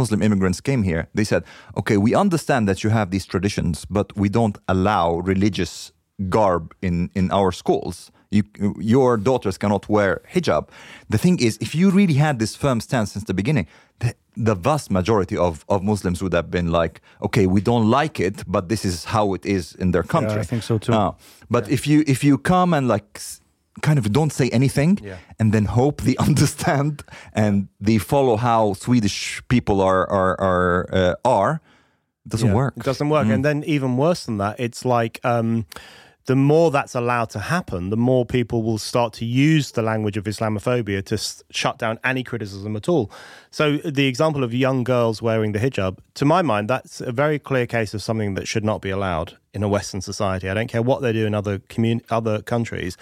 [0.01, 1.43] Muslim immigrants came here, they said,
[1.77, 5.93] okay, we understand that you have these traditions, but we don't allow religious
[6.29, 8.11] garb in in our schools.
[8.31, 8.43] You,
[8.79, 10.69] your daughters cannot wear hijab.
[11.09, 13.67] The thing is, if you really had this firm stance since the beginning,
[14.01, 18.21] the, the vast majority of, of Muslims would have been like, okay, we don't like
[18.21, 20.41] it, but this is how it is in their country.
[20.41, 20.93] I think so too.
[20.93, 21.13] Uh,
[21.51, 23.19] but if you if you come and like
[23.81, 25.17] kind of don't say anything Yeah.
[25.39, 27.03] and then hope they understand
[27.33, 31.61] and they follow how Swedish people are are are uh, are,
[32.27, 32.75] it doesn't Yeah, work.
[32.77, 33.27] It doesn't work.
[33.29, 35.65] And then even worse than that, it's like um,
[36.29, 40.19] the more that's allowed to happen, the more people will start to use the language
[40.19, 43.11] of Islamophobia to s- shut down any criticism at all.
[43.51, 47.39] So the example of young girls wearing the hijab, to my mind, that's a very
[47.39, 50.51] clear case of something that should not be allowed in a Western society.
[50.51, 52.99] I don't care what they do in other commun- other countries,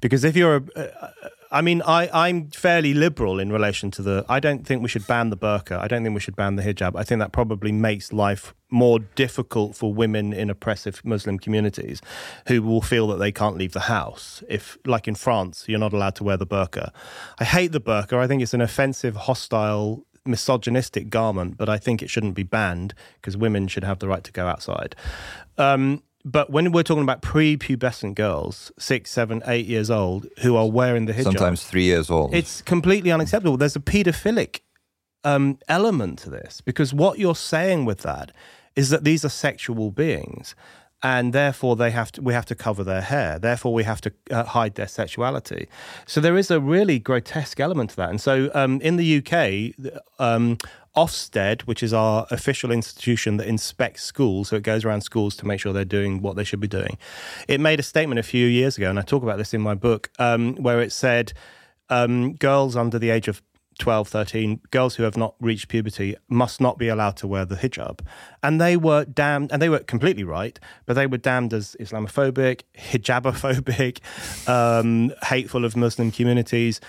[0.00, 1.12] because if you're a,
[1.52, 4.24] I mean, I, I'm fairly liberal in relation to the.
[4.28, 5.80] I don't think we should ban the burqa.
[5.80, 6.92] I don't think we should ban the hijab.
[6.94, 12.00] I think that probably makes life more difficult for women in oppressive Muslim communities
[12.46, 14.44] who will feel that they can't leave the house.
[14.48, 16.92] If, like in France, you're not allowed to wear the burqa.
[17.40, 18.12] I hate the burqa.
[18.18, 22.94] I think it's an offensive, hostile, misogynistic garment, but I think it shouldn't be banned
[23.14, 24.94] because women should have the right to go outside.
[25.58, 30.68] Um, but when we're talking about pre-pubescent girls, six, seven, eight years old, who are
[30.68, 32.34] wearing the hijab, Sometimes three years old.
[32.34, 33.56] it's completely unacceptable.
[33.56, 34.60] There's a paedophilic
[35.24, 38.32] um, element to this because what you're saying with that
[38.76, 40.54] is that these are sexual beings,
[41.02, 42.22] and therefore they have to.
[42.22, 43.38] We have to cover their hair.
[43.38, 45.68] Therefore, we have to uh, hide their sexuality.
[46.06, 48.10] So there is a really grotesque element to that.
[48.10, 49.74] And so um, in the UK.
[50.18, 50.58] Um,
[50.96, 55.46] Ofsted, which is our official institution that inspects schools, so it goes around schools to
[55.46, 56.98] make sure they're doing what they should be doing.
[57.46, 59.74] It made a statement a few years ago, and I talk about this in my
[59.74, 61.32] book, um, where it said
[61.88, 63.42] um, girls under the age of
[63.78, 67.56] 12, 13, girls who have not reached puberty must not be allowed to wear the
[67.56, 68.00] hijab.
[68.42, 72.62] And they were damned, and they were completely right, but they were damned as Islamophobic,
[72.76, 73.98] hijabophobic,
[74.48, 76.80] um, hateful of Muslim communities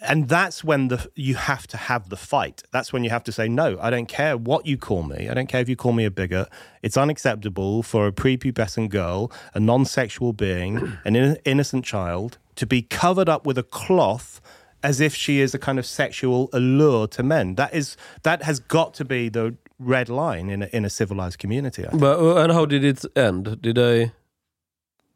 [0.00, 2.62] and that's when the you have to have the fight.
[2.72, 3.78] That's when you have to say no.
[3.80, 5.28] I don't care what you call me.
[5.28, 6.48] I don't care if you call me a bigot.
[6.82, 12.82] It's unacceptable for a prepubescent girl, a non-sexual being, an in- innocent child, to be
[12.82, 14.40] covered up with a cloth
[14.82, 17.54] as if she is a kind of sexual allure to men.
[17.56, 21.38] That is that has got to be the red line in a, in a civilized
[21.38, 21.86] community.
[21.86, 21.96] I.
[21.96, 23.60] But uh, and how did it end?
[23.60, 24.12] Did they?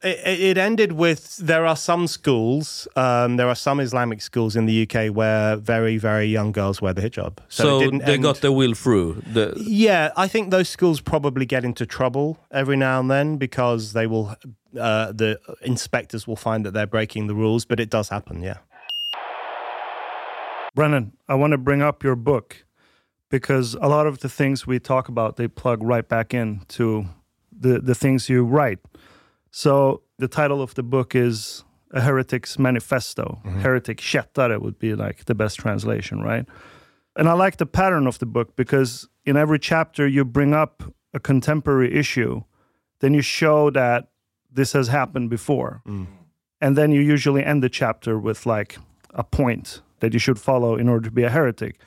[0.02, 4.56] It, it it ended with there are some schools, um, there are some Islamic schools
[4.56, 7.38] in the UK where very very young girls wear the hijab.
[7.48, 9.22] So, So, it didn't they end- got their will through.
[9.34, 13.92] The, Yeah, I think those schools probably get into trouble every now and then because
[13.92, 14.34] they will,
[14.78, 17.66] uh, the inspectors will find that they're breaking the rules.
[17.66, 18.42] But it does happen.
[18.42, 18.56] Yeah.
[20.74, 22.64] Brendan, I want to bring up your book
[23.28, 27.06] because a lot of the things we talk about they plug right back in to
[27.52, 28.78] the the things you write.
[29.50, 33.40] So the title of the book is A Heretic's Manifesto.
[33.62, 36.46] Heretic Kättare would be like the best translation, right?
[37.16, 40.82] And I like the pattern of the book because in every chapter you bring up
[41.12, 42.42] a contemporary issue,
[43.00, 44.10] then you show that
[44.52, 45.82] this has happened before.
[46.60, 48.78] And then you usually end the chapter with like
[49.14, 51.80] a point that you should follow in order to be a heretic.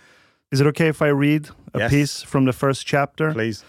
[0.52, 1.90] Is it okay if I read a Yes.
[1.92, 3.32] piece from the first chapter?
[3.34, 3.64] Please.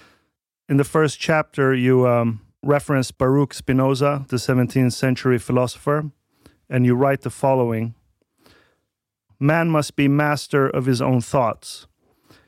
[0.69, 6.11] In the first chapter, you um, reference Baruch Spinoza, the 17th century philosopher,
[6.69, 7.95] and you write the following
[9.39, 11.87] Man must be master of his own thoughts.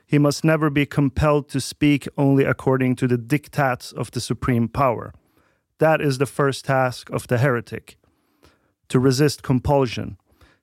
[0.05, 4.67] He must never be compelled to speak only according to the diktats of the supreme
[4.67, 5.13] power.
[5.79, 7.97] That is the first task of the heretic
[8.89, 10.17] to resist compulsion,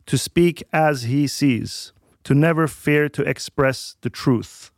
[0.07, 1.93] to speak as he sees,
[2.25, 4.71] to never fear to express the truth,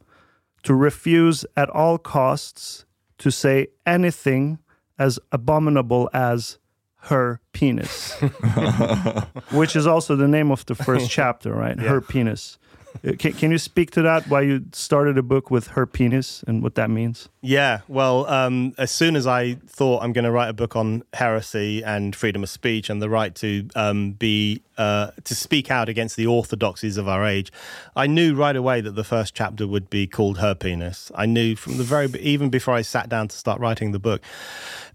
[0.64, 2.85] to refuse at all costs
[3.18, 4.59] to say anything
[4.99, 6.59] as abominable as
[7.03, 8.12] her penis,
[9.53, 11.78] which is also the name of the first chapter, right?
[11.78, 12.59] Her penis.
[13.18, 14.28] Can, can you speak to that?
[14.28, 17.28] Why you started a book with her penis and what that means?
[17.40, 21.05] Yeah, well, um, as soon as I thought I'm going to write a book on
[21.12, 25.88] heresy and freedom of speech and the right to um, be uh, to speak out
[25.88, 27.53] against the orthodoxies of our age,
[27.94, 31.57] I knew right away that the first chapter would be called "Her Penis." I knew
[31.57, 34.22] from the very even before I sat down to start writing the book,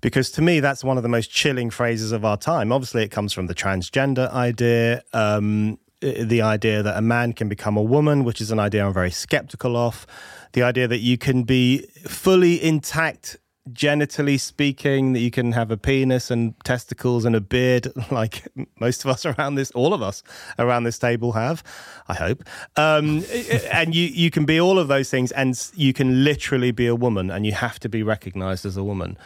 [0.01, 2.71] because to me that's one of the most chilling phrases of our time.
[2.71, 5.03] Obviously, it comes from the transgender idea.
[5.13, 8.93] Um, the idea that a man can become a woman, which is an idea I'm
[8.93, 10.07] very skeptical of.
[10.53, 13.37] The idea that you can be fully intact,
[13.71, 18.47] genitally speaking, that you can have a penis and testicles and a beard, like
[18.79, 20.23] most of us around this, all of us
[20.57, 21.63] around this table have,
[22.07, 22.43] I hope.
[22.75, 23.23] Um,
[23.71, 26.95] and you, you can be all of those things, and you can literally be a
[26.95, 29.17] woman, and you have to be recognized as a woman.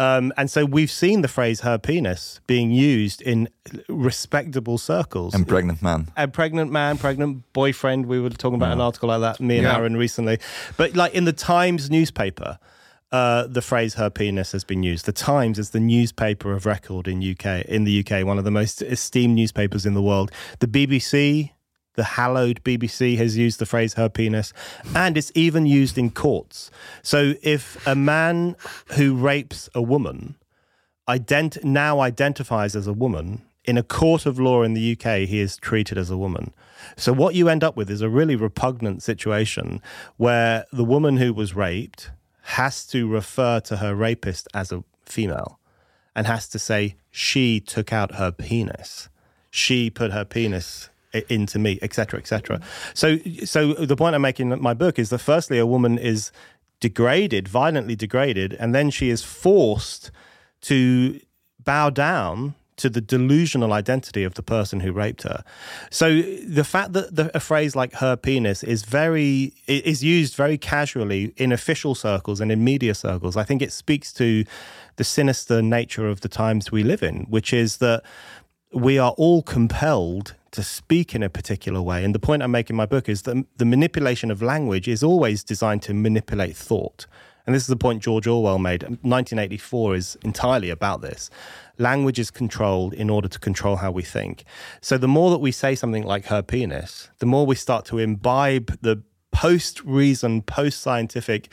[0.00, 3.48] Um, and so we've seen the phrase her penis being used in
[3.88, 6.08] respectable circles and pregnant man.
[6.16, 8.06] a pregnant man, pregnant boyfriend.
[8.06, 9.76] We were talking about an article like that, me and Yeah.
[9.76, 10.38] Aaron recently.
[10.78, 12.58] But like in the Times newspaper,
[13.12, 15.04] uh, the phrase "her penis" has been used.
[15.04, 17.64] The Times is the newspaper of record in UK.
[17.68, 20.30] In the UK, one of the most esteemed newspapers in the world.
[20.60, 21.50] The BBC.
[22.00, 24.54] The hallowed BBC has used the phrase her penis,
[24.94, 26.70] and it's even used in courts.
[27.02, 28.56] So if a man
[28.92, 30.36] who rapes a woman
[31.06, 35.40] ident- now identifies as a woman, in a court of law in the UK, he
[35.40, 36.54] is treated as a woman.
[36.96, 39.82] So what you end up with is a really repugnant situation
[40.16, 42.12] where the woman who was raped
[42.44, 45.60] has to refer to her rapist as a female
[46.16, 49.10] and has to say she took out her penis.
[49.50, 50.88] She put her penis
[51.28, 52.60] into me, etc., etc.
[52.94, 56.32] So, so the point I'm making in my book is that firstly, a woman is
[56.80, 60.10] degraded, violently degraded, and then she is forced
[60.62, 61.20] to
[61.62, 65.44] bow down to the delusional identity of the person who raped her.
[65.90, 70.56] So the fact that the, a phrase like "her penis" is very is used very
[70.56, 74.44] casually in official circles and in media circles, I think it speaks to
[74.96, 78.02] the sinister nature of the times we live in, which is that
[78.72, 82.04] we are all compelled to speak in a particular way.
[82.04, 85.02] And the point I make in my book is that the manipulation of language is
[85.02, 87.06] always designed to manipulate thought.
[87.46, 88.82] And this is the point George Orwell made.
[88.82, 91.30] 1984 is entirely about this.
[91.78, 94.44] Language is controlled in order to control how we think.
[94.80, 97.98] So the more that we say something like her penis, the more we start to
[97.98, 101.48] imbibe the post reason, post scientific,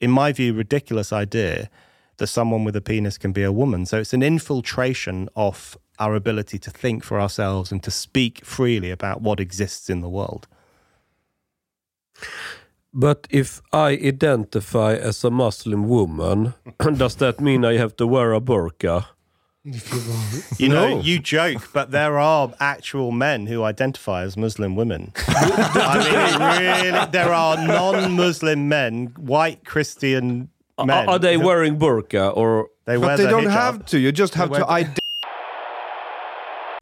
[0.00, 1.70] in my view, ridiculous idea
[2.16, 3.86] that someone with a penis can be a woman.
[3.86, 8.90] So it's an infiltration of our ability to think for ourselves and to speak freely
[8.90, 10.46] about what exists in the world.
[12.94, 16.54] But if I identify as a Muslim woman,
[16.96, 19.06] does that mean I have to wear a burqa?
[20.58, 21.00] You know, No.
[21.02, 25.12] you joke, but there are actual men who identify as Muslim women.
[25.28, 30.90] I mean, really, there are non-Muslim men, white Christian men.
[31.08, 32.68] Are, are they who- wearing burqa or?
[32.86, 33.50] They wear But they don't hijab.
[33.50, 33.98] have to.
[33.98, 34.96] You just have to identify.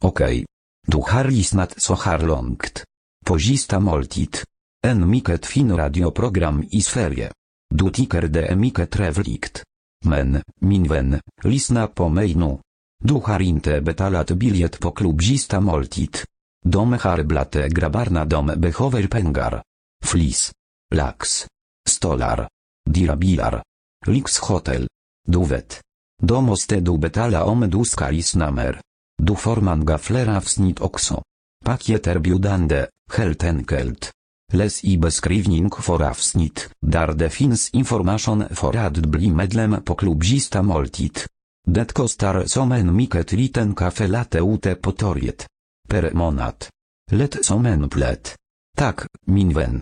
[0.07, 0.45] Okej,
[0.87, 2.85] Du harlis nat so harlongt.
[3.25, 4.45] Pozista moltit.
[4.79, 7.31] En miket fin radioprogram is ferie.
[7.67, 9.65] Du tiker de emiket revlikt.
[10.05, 12.59] Men, minven, lisna po mejnu.
[13.03, 16.23] Du harinte betalat biliet po klubzista moltit.
[16.63, 19.61] Dom harblate grabarna dom behover pengar.
[20.05, 20.51] Flis.
[20.95, 21.45] Laks.
[21.87, 22.47] Stolar.
[22.89, 23.61] Dirabilar.
[24.05, 24.87] Lix hotel.
[25.27, 25.81] Duwet.
[26.23, 28.79] Domostedu betala om duskalis namer.
[29.17, 31.21] Du Forman Gaffler Snit Oxo.
[31.65, 34.11] Pakieter Biudande, Heltenkelt.
[34.53, 41.25] Les i beskrivning for afsnit, dar defins information for adbli medlem po klubzista moltit.
[41.65, 45.47] Detko star somen miket liten kafe late ute potoriet.
[45.89, 46.69] Per monat.
[47.11, 48.35] Let somen plet.
[48.77, 49.81] Tak, minwen.